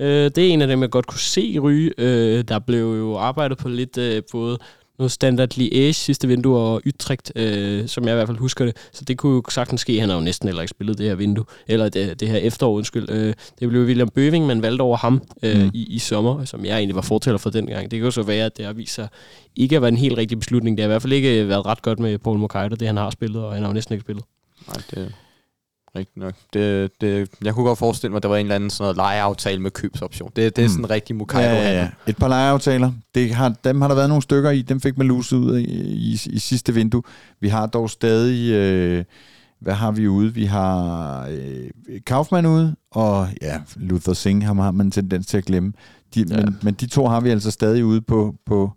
[0.00, 1.92] Øh, det er en af dem, jeg godt kunne se ryge.
[1.98, 4.58] Øh, der blev jo arbejdet på lidt øh, både
[5.00, 8.76] noget Standard Liège sidste vindue og Utrecht, øh, som jeg i hvert fald husker det.
[8.92, 10.00] Så det kunne jo sagtens ske.
[10.00, 12.76] Han har jo næsten heller ikke spillet det her vindue, eller det, det her efterår,
[12.76, 13.10] undskyld.
[13.10, 15.70] Øh, det blev William Bøving, man valgte over ham øh, mm.
[15.74, 17.90] i, i sommer, som jeg egentlig var fortæller for den gang.
[17.90, 19.08] Det kan jo så være, at det har vist sig
[19.56, 20.76] ikke at være en helt rigtig beslutning.
[20.76, 23.10] Det har i hvert fald ikke været ret godt med Paul Mokaido, det han har
[23.10, 24.24] spillet, og han har jo næsten ikke spillet.
[24.68, 25.12] Nej, det,
[25.96, 26.34] Rigtig nok.
[26.52, 28.96] Det, det, jeg kunne godt forestille mig, at der var en eller anden sådan noget
[28.96, 30.30] lejeaftale med købsoption.
[30.36, 30.72] Det, det er mm.
[30.72, 31.54] sådan en rigtig Mukairo.
[31.54, 31.88] Ja, ja, ja.
[32.06, 32.92] Et par lejeaftaler.
[33.14, 34.62] Det har, dem har der været nogle stykker i.
[34.62, 35.64] Dem fik man luset ud i,
[36.12, 37.02] i, i sidste vindue.
[37.40, 38.52] Vi har dog stadig...
[38.52, 39.04] Øh,
[39.60, 40.34] hvad har vi ude?
[40.34, 41.70] Vi har øh,
[42.06, 45.72] Kaufmann ude, og ja, Luther Singh ham har man en tendens til at glemme.
[46.14, 46.36] De, ja.
[46.36, 48.72] men, men de to har vi altså stadig ude på, på,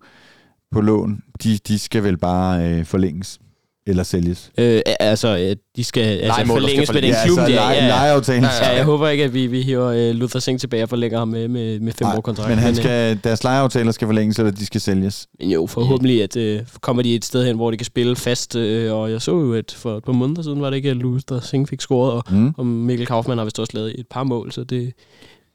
[0.71, 1.21] på lån.
[1.43, 3.39] De, de skal vel bare øh, forlænges.
[3.87, 4.51] Eller sælges?
[4.57, 7.71] Øh, altså, øh, de skal altså, forlænges med den klub, ja, altså, der.
[7.71, 8.43] Ja, lejeaftalen.
[8.43, 11.19] Ja, ja, jeg håber ikke, at vi, vi hiver uh, Luther Singh tilbage og forlænger
[11.19, 12.49] ham med, med, med fem Nej, år kontrakt.
[12.49, 15.27] Men, han men skal, deres lejeaftaler skal forlænges, eller de skal sælges?
[15.39, 18.55] Men jo, forhåbentlig at, uh, kommer de et sted hen, hvor de kan spille fast.
[18.55, 18.61] Uh,
[18.91, 21.39] og jeg så jo, at for et par måneder siden var det ikke, at Luther
[21.39, 22.53] Singh fik scoret, og, mm.
[22.57, 24.93] og Mikkel Kaufmann har vist også lavet et par mål, så det,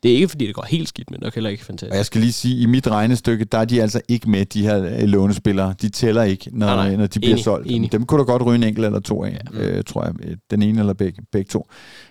[0.02, 1.90] det er ikke, fordi det går helt skidt, men nok heller ikke fantastisk.
[1.90, 4.62] Og jeg skal lige sige, i mit regnestykke, der er de altså ikke med, de
[4.62, 5.74] her øh, lånespillere.
[5.82, 6.96] De tæller ikke, når, nej, nej.
[6.96, 7.70] når de bliver enig, solgt.
[7.70, 7.92] Enig.
[7.92, 9.60] Dem kunne der godt ryge en enkelt eller to af, ja.
[9.60, 10.36] øh, tror jeg.
[10.50, 11.66] Den ene eller begge, begge to.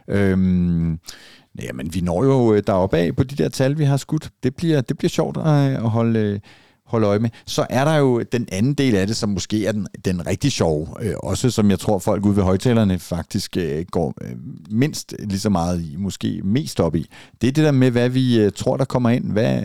[0.10, 1.00] Øhm,
[1.62, 4.30] jamen, vi når jo øh, deroppe af på de der tal, vi har skudt.
[4.44, 6.40] Det bliver, det bliver sjovt at, at holde,
[6.88, 7.30] holde øje med.
[7.46, 10.52] Så er der jo den anden del af det, som måske er den, den rigtig
[10.52, 14.32] sjove, øh, også som jeg tror folk ude ved højtalerne faktisk øh, går øh,
[14.70, 17.10] mindst lige så meget i, måske mest op i.
[17.42, 19.32] Det er det der med, hvad vi øh, tror, der kommer ind.
[19.32, 19.62] Hvad,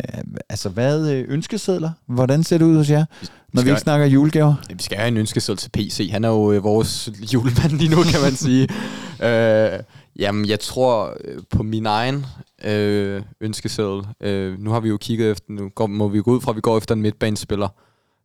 [0.48, 1.90] altså, hvad øh, ønskesedler?
[2.06, 3.04] Hvordan ser det ud hos jer?
[3.52, 4.54] Når vi, vi ikke snakker julegaver?
[4.68, 6.08] Vi skal have en ønskeseddel til PC.
[6.12, 8.68] Han er jo øh, vores julemand lige nu, kan man sige.
[9.28, 9.78] øh,
[10.18, 12.26] Jamen, jeg tror øh, på min egen
[12.64, 14.06] øh, ønskeseddel.
[14.20, 16.56] Øh, nu har vi jo kigget efter, nu går, må vi gå ud fra, at
[16.56, 17.68] vi går efter en midtbanespiller.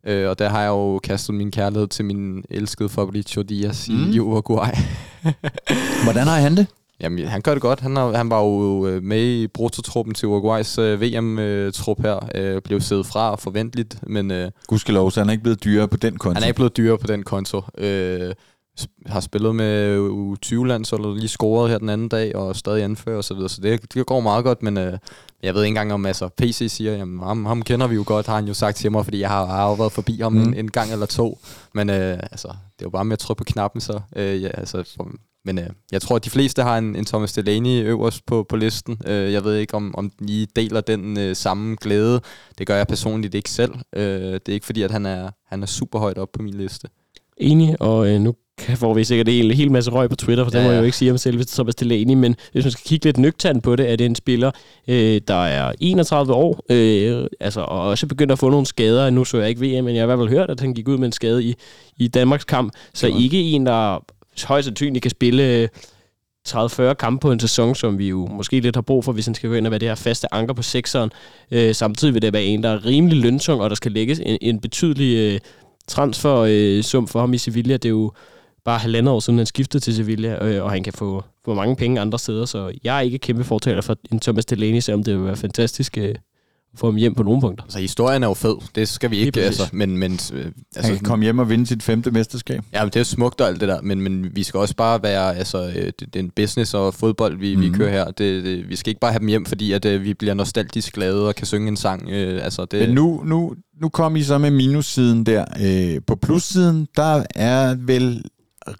[0.06, 4.10] Øh, og der har jeg jo kastet min kærlighed til min elskede Fabrizio Diaz mm.
[4.10, 4.70] i Uruguay.
[6.04, 6.66] Hvordan har han det?
[7.00, 7.80] Jamen, han gør det godt.
[7.80, 12.28] Han, har, han var jo øh, med i brutotruppen til Uruguays øh, VM-trup her.
[12.34, 14.30] Øh, blev siddet fra forventeligt, men...
[14.30, 16.34] Øh, Gudskelov, så han er ikke blevet dyrere på den konto.
[16.34, 17.62] Han er ikke blevet dyrere på den konto.
[17.78, 18.34] Øh,
[19.06, 23.34] har spillet med U20-landsholdet, lige scoret her den anden dag, og stadig anfører og så
[23.34, 23.48] videre.
[23.48, 24.98] Så det, det går meget godt, men øh,
[25.42, 28.26] jeg ved ikke engang om, altså PC siger, jamen ham, ham kender vi jo godt,
[28.26, 30.40] har han jo sagt til mig, fordi jeg har, har jo været forbi ham mm.
[30.40, 31.38] en, en gang eller to.
[31.74, 34.48] Men øh, altså, det er jo bare med at trykke på knappen, så øh, ja,
[34.48, 35.10] altså, for,
[35.44, 38.56] men øh, jeg tror, at de fleste har en, en Thomas Delaney øverst på, på
[38.56, 39.00] listen.
[39.06, 42.20] Øh, jeg ved ikke, om, om I deler den øh, samme glæde.
[42.58, 43.74] Det gør jeg personligt ikke selv.
[43.92, 46.54] Øh, det er ikke fordi, at han er, han er super højt op på min
[46.54, 46.88] liste.
[47.36, 48.34] Enig, og øh, nu
[48.76, 50.84] får vi sikkert en hel masse røg på Twitter, for ja, det må jeg jo
[50.84, 53.92] ikke sige om selv Thomas Delaney, men hvis man skal kigge lidt nøgternt på det,
[53.92, 54.50] er det en spiller,
[54.88, 59.10] øh, der er 31 år, øh, altså, og også begynder at få nogle skader.
[59.10, 60.88] Nu så jeg ikke VM, men jeg har i hvert fald hørt, at han gik
[60.88, 61.54] ud med en skade i,
[61.96, 63.18] i Danmarks kamp, så ja.
[63.18, 64.04] ikke en, der
[64.46, 65.68] højst sandsynligt kan spille
[66.48, 69.26] 30-40 øh, kampe på en sæson, som vi jo måske lidt har brug for, hvis
[69.26, 71.10] han skal gå ind og være det her faste anker på sekseren.
[71.50, 74.38] Øh, samtidig vil det være en, der er rimelig løntung, og der skal lægges en,
[74.40, 75.40] en betydelig øh,
[75.88, 77.72] transfer-sum øh, for ham i Sevilla.
[77.72, 78.12] Det er jo
[78.64, 81.76] bare halvandet år siden, han skiftede til Sevilla, øh, og han kan få, få mange
[81.76, 85.16] penge andre steder, så jeg er ikke kæmpe fortaler for en Thomas Delaney, selvom det
[85.16, 86.14] vil være fantastisk øh,
[86.72, 87.64] at få ham hjem på nogle punkter.
[87.64, 89.96] Altså, historien er jo fed, det skal vi ikke, altså, men...
[89.96, 90.46] men øh,
[90.76, 92.62] altså, han kan komme hjem og vinde sit femte mesterskab.
[92.72, 95.02] Ja, men det er smukt og alt det der, men, men vi skal også bare
[95.02, 97.62] være, altså, øh, det, det er en business og fodbold, vi, mm-hmm.
[97.62, 97.78] vi mhm.
[97.78, 98.04] kører her.
[98.04, 100.94] Det, det, vi skal ikke bare have dem hjem, fordi at, øh, vi bliver nostalgisk
[100.94, 102.10] glade og kan synge en sang.
[102.10, 105.44] Øh, altså, det, men nu, nu, nu kom I så med minussiden der.
[105.60, 108.22] Øh, på plussiden, der er vel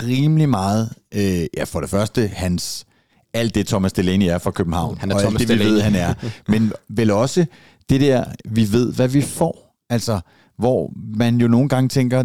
[0.02, 2.86] rimelig meget, øh, ja for det første, hans
[3.32, 4.98] alt det Thomas Delaney er fra København.
[4.98, 6.14] Han er og Thomas alt det, vi ved, han er.
[6.52, 7.46] Men vel også
[7.88, 9.76] det der, vi ved, hvad vi får.
[9.90, 10.20] Altså,
[10.58, 12.24] hvor man jo nogle gange tænker,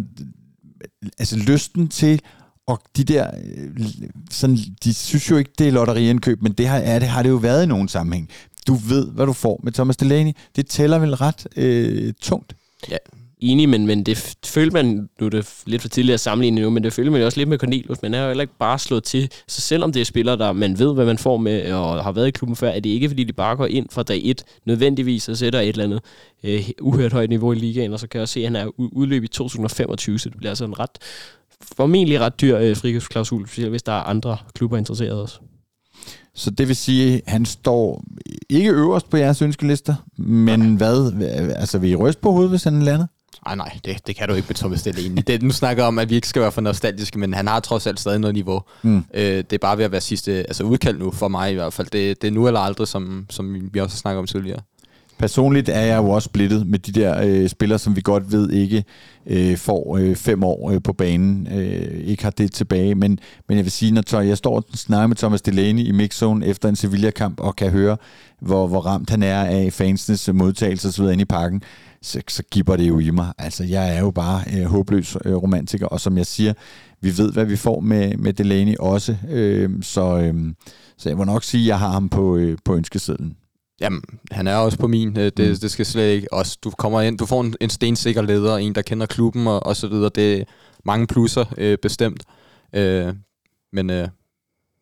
[1.18, 2.20] altså lysten til,
[2.66, 3.30] og de der,
[4.30, 7.30] sådan, de synes jo ikke, det er lotteriindkøb, men det har, ja, det har det
[7.30, 8.28] jo været i nogen sammenhæng.
[8.66, 10.32] Du ved, hvad du får med Thomas Delaney.
[10.56, 12.56] Det tæller vel ret øh, tungt.
[12.90, 12.96] Ja,
[13.52, 16.70] enig, men, men det føler man, nu er det lidt for tidligt at sammenligne nu,
[16.70, 18.02] men det føler man jo også lidt med Cornelius.
[18.02, 19.30] Man er jo heller ikke bare slået til.
[19.48, 22.28] Så selvom det er spillere, der man ved, hvad man får med, og har været
[22.28, 25.28] i klubben før, er det ikke, fordi de bare går ind fra dag 1 nødvendigvis
[25.28, 26.00] og sætter et eller andet
[26.44, 29.24] øh, uhørt højt niveau i ligaen, og så kan jeg se, at han er udløb
[29.24, 30.98] i 2025, så det bliver altså en ret,
[31.76, 35.38] formentlig ret dyr øh, frikøbsklausul, specielt hvis der er andre klubber interesseret også.
[36.34, 38.04] Så det vil sige, at han står
[38.48, 40.76] ikke øverst på jeres ønskelister, men Nej.
[40.76, 41.22] hvad?
[41.56, 43.06] Altså, vil I ryste på hovedet, hvis han lander?
[43.46, 45.22] Nej, nej, det, det kan du ikke med Thomas Delaney.
[45.26, 47.86] Det, nu snakker om, at vi ikke skal være for nostalgiske, men han har trods
[47.86, 48.62] alt stadig noget niveau.
[48.82, 49.04] Mm.
[49.14, 51.72] Øh, det er bare ved at være sidste altså udkald nu, for mig i hvert
[51.72, 51.86] fald.
[51.86, 54.60] Det, det er nu eller aldrig, som, som vi også snakker om tidligere
[55.18, 58.50] personligt er jeg jo også splittet med de der øh, spillere, som vi godt ved
[58.50, 58.84] ikke
[59.26, 62.94] øh, får øh, fem år øh, på banen, øh, ikke har det tilbage.
[62.94, 66.46] Men, men jeg vil sige, når jeg står og snakker med Thomas Delaney i mixzone
[66.46, 67.96] efter en Sevilla-kamp og kan høre,
[68.40, 71.04] hvor, hvor ramt han er af fansenes modtagelse osv.
[71.04, 71.62] inde i parken,
[72.02, 73.32] så, så giver det jo i mig.
[73.38, 76.52] Altså, jeg er jo bare øh, håbløs øh, romantiker, og som jeg siger,
[77.00, 80.34] vi ved, hvad vi får med, med Delaney også, øh, så, øh,
[80.98, 83.36] så jeg må nok sige, at jeg har ham på, øh, på ønskesedlen.
[83.80, 85.18] Jamen, han er også på min.
[85.18, 85.56] Øh, det, mm.
[85.56, 86.32] det skal slet ikke.
[86.32, 89.66] Også, du kommer ind, du får en, en stensikker leder, en der kender klubben og,
[89.66, 90.10] og så videre.
[90.14, 90.44] Det er
[90.84, 92.24] mange plusser, øh, bestemt.
[92.74, 93.14] Øh,
[93.72, 94.08] men, øh,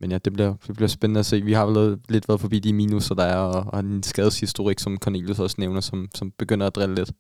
[0.01, 1.41] men ja, det bliver, det bliver spændende at se.
[1.41, 4.99] Vi har vel lidt været forbi de minuser, der er, og, og en skadeshistorik, som
[4.99, 7.13] Cornelius også nævner, som, som begynder at drille lidt.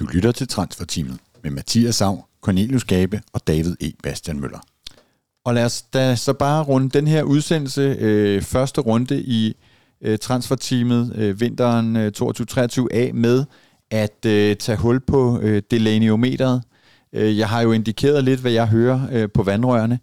[0.00, 3.92] Du lytter til Transferteamet med Mathias Sav, Cornelius Gabe og David E.
[4.02, 4.60] Bastian Møller.
[5.44, 9.56] Og lad os da så bare runde den her udsendelse, øh, første runde i
[10.02, 13.44] øh, transferteamet øh, vinteren øh, 22-23 af med
[13.90, 16.62] at øh, tage hul på øh, delaniometeret.
[17.12, 19.98] Øh, jeg har jo indikeret lidt, hvad jeg hører øh, på vandrørene,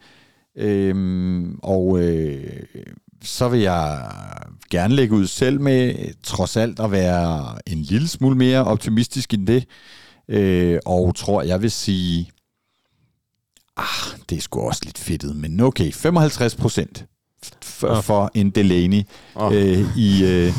[0.58, 2.64] øh, og øh,
[3.24, 4.12] så vil jeg
[4.70, 9.48] gerne lægge ud selv med trods alt at være en lille smule mere optimistisk end
[9.48, 9.66] det,
[10.28, 12.32] øh, og tror, jeg vil sige,
[13.78, 17.06] ah, det er sgu også lidt fedtet, men okay, 55 procent
[17.64, 19.02] for, for en Delaney
[19.36, 19.56] oh.
[19.56, 20.54] øh, i, øh,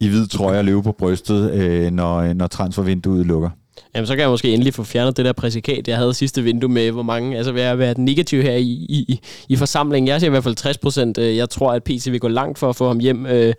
[0.00, 3.50] i hvid trøje og løbe på brystet, øh, når, når transfervinduet lukker.
[3.94, 6.70] Jamen, så kan jeg måske endelig få fjernet det der præsikat, jeg havde sidste vindue
[6.70, 10.08] med, hvor mange, altså vil jeg være negativ her i, i, i forsamlingen.
[10.08, 11.18] Jeg siger i hvert fald 60 procent.
[11.18, 13.54] Øh, jeg tror, at PC vil gå langt for at få ham hjem, øh,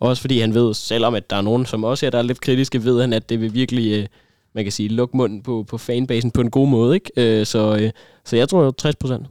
[0.00, 2.40] også fordi han ved, selvom at der er nogen, som også er, der er lidt
[2.40, 4.06] kritiske, ved han, at det vil virkelig, øh,
[4.54, 6.94] man kan sige, lukke munden på, på fanbasen på en god måde.
[6.94, 7.10] Ikke?
[7.16, 7.90] Øh, så, øh,
[8.24, 9.26] så jeg tror 60 procent.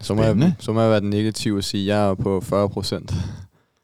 [0.00, 2.40] Så må, jeg, så må jeg være den negative og sige, at jeg er på
[2.40, 3.14] 40 procent.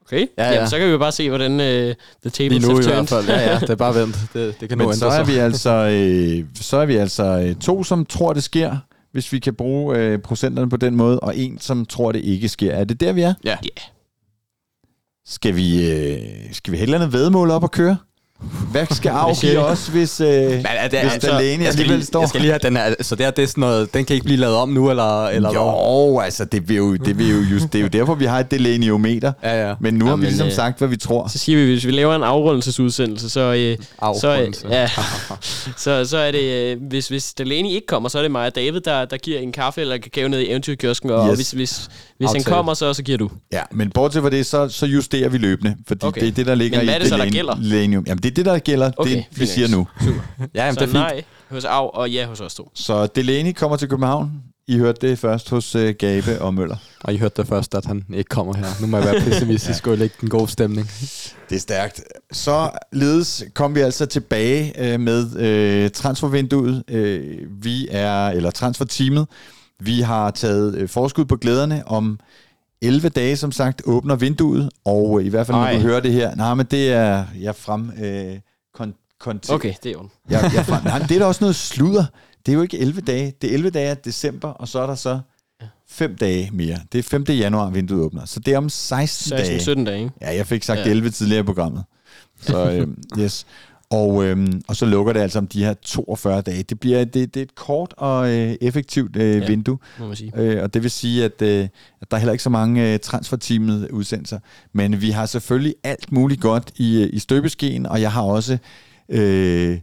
[0.06, 0.52] Okay, ja, ja.
[0.52, 1.94] Jamen, så kan vi jo bare se, hvordan uh, the
[2.30, 4.16] tables Lige nu i hvert fald, ja, ja, det er bare vent.
[4.34, 7.84] Det, det kan Men så er, vi altså, øh, så er vi altså øh, to,
[7.84, 8.76] som tror, det sker,
[9.12, 12.48] hvis vi kan bruge øh, procenterne på den måde, og en, som tror, det ikke
[12.48, 12.72] sker.
[12.72, 13.34] Er det der, vi er?
[13.44, 13.50] Ja.
[13.50, 13.58] Yeah.
[15.26, 16.18] Skal vi, øh,
[16.52, 17.96] skal vi hellere en vedmål op og køre?
[18.70, 22.20] Hvad skal afgive os, hvis, øh, Men er det, hvis altså, Delaney alligevel lige, står?
[22.20, 24.14] Jeg skal lige have den her, så det, er, det er sådan noget, den kan
[24.14, 26.24] ikke blive lavet om nu, eller, eller Jo, hvad?
[26.24, 28.50] altså, det, vil jo, det, vil jo just, det er jo derfor, vi har et
[28.50, 29.32] Delaney-ometer.
[29.42, 29.74] Ja, ja.
[29.80, 31.28] Men nu ja, har vi ligesom øh, sagt, hvad vi tror.
[31.28, 33.76] Så siger vi, hvis vi laver en afrundelsesudsendelse, så, øh,
[34.20, 34.88] så, ja,
[35.84, 38.54] så, så er det, øh, hvis, hvis Delaney ikke kommer, så er det mig og
[38.54, 41.36] David, der, der giver en kaffe eller kakao ned i eventyrkiosken, og yes.
[41.36, 41.88] hvis, hvis,
[42.18, 43.30] hvis han kommer, så, så giver du.
[43.52, 46.20] Ja, men bortset fra det, så, så justerer vi løbende, fordi okay.
[46.20, 47.56] det er det, der ligger men hvad er det i så, der gælder?
[48.06, 48.90] Jamen, det er det, der gælder.
[48.96, 49.86] Okay det, vi siger nu.
[50.00, 50.20] Super.
[50.54, 50.92] ja, jamen, så det er fint.
[50.92, 52.70] nej hos Av, og ja hos os to.
[52.74, 54.30] Så Delaney kommer til København.
[54.66, 56.76] I hørte det først hos uh, Gabe og Møller.
[57.00, 58.66] Og I hørte det først, at han ikke kommer her.
[58.80, 59.92] Nu må jeg være pessimistisk ja.
[59.92, 60.90] og lægge den gode stemning.
[61.50, 62.02] Det er stærkt.
[62.32, 66.84] Så ledes kom vi altså tilbage uh, med uh, transfervinduet.
[66.92, 69.26] Uh, vi er, eller transferteamet.
[69.80, 72.20] Vi har taget uh, forskud på glæderne om
[72.86, 75.74] 11 dage, som sagt, åbner vinduet, og i hvert fald, når Ej.
[75.74, 77.90] du hører det her, nej, men det er jeg frem...
[78.02, 78.36] Øh,
[78.80, 79.00] kon-
[79.48, 80.08] Okay, det er jo.
[80.30, 82.04] jeg, jeg frem, nej, det er da også noget sludder.
[82.46, 83.32] Det er jo ikke 11 dage.
[83.42, 85.20] Det er 11 dage af december, og så er der så
[85.88, 86.78] 5 dage mere.
[86.92, 87.24] Det er 5.
[87.28, 88.24] januar, vinduet åbner.
[88.24, 89.60] Så det er om 16, 16 dage.
[89.60, 90.12] 17 dage, ikke?
[90.20, 90.84] Ja, jeg fik sagt ja.
[90.90, 91.84] 11 tidligere i programmet.
[92.40, 93.46] Så øhm, yes.
[93.90, 96.62] Og, øhm, og så lukker det altså om de her 42 dage.
[96.62, 99.78] Det bliver det, det er et kort og øh, effektivt øh, ja, vindue.
[99.98, 100.32] Må man sige.
[100.36, 101.68] Øh, og det vil sige, at, øh,
[102.00, 104.38] at der er heller ikke så mange øh, transferteamet udsendelser.
[104.72, 108.58] Men vi har selvfølgelig alt muligt godt i, øh, i støbeskeen, og jeg har også...
[109.08, 109.78] Øh,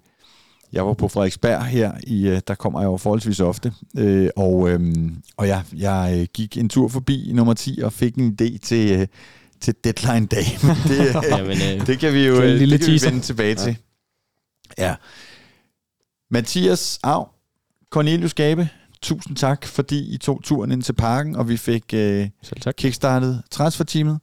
[0.74, 4.70] jeg var på Frederiksberg her, i, øh, der kommer jeg jo forholdsvis ofte, øh, og,
[4.70, 4.80] øh,
[5.38, 9.00] og jeg, jeg øh, gik en tur forbi nummer 10 og fik en idé til,
[9.00, 9.08] øh,
[9.62, 10.46] til deadline dag.
[10.90, 13.66] det, Jamen, øh, det kan vi jo det, det kan vi vende tilbage ja.
[13.66, 13.78] til.
[14.78, 14.96] Ja.
[16.32, 17.28] Mathias Av,
[17.90, 18.70] Cornelius Gabe,
[19.02, 22.30] tusind tak, fordi I tog turen ind til parken, og vi fik øh,
[22.78, 24.20] kickstartet transferteamet.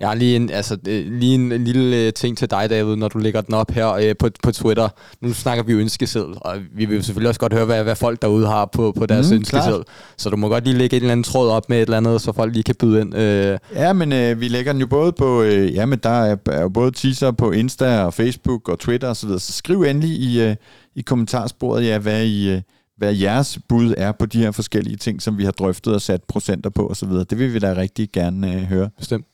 [0.00, 3.08] Jeg har lige en, altså, øh, lige en, lille øh, ting til dig, David, når
[3.08, 4.88] du lægger den op her øh, på, på Twitter.
[5.20, 7.96] Nu snakker vi jo ønskeseddel, og vi vil jo selvfølgelig også godt høre, hvad, hvad
[7.96, 9.82] folk derude har på, på deres mm, ønskeseddel.
[10.16, 12.20] Så du må godt lige lægge en eller anden tråd op med et eller andet,
[12.20, 13.16] så folk lige kan byde ind.
[13.16, 13.58] Øh.
[13.74, 16.62] Ja, men øh, vi lægger den jo både på, øh, ja, men der er, er
[16.62, 20.42] jo både teaser på Insta og Facebook og Twitter osv., så, så skriv endelig i,
[20.42, 20.56] øh,
[20.94, 22.50] i kommentarsporet, ja, hvad I...
[22.50, 22.60] Øh,
[22.96, 26.22] hvad jeres bud er på de her forskellige ting, som vi har drøftet og sat
[26.22, 27.08] procenter på osv.
[27.08, 28.90] Det vil vi da rigtig gerne øh, høre.
[28.98, 29.26] Bestemt.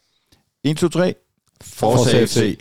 [0.64, 1.16] 1, 2, 3.
[1.60, 2.58] Forza FC.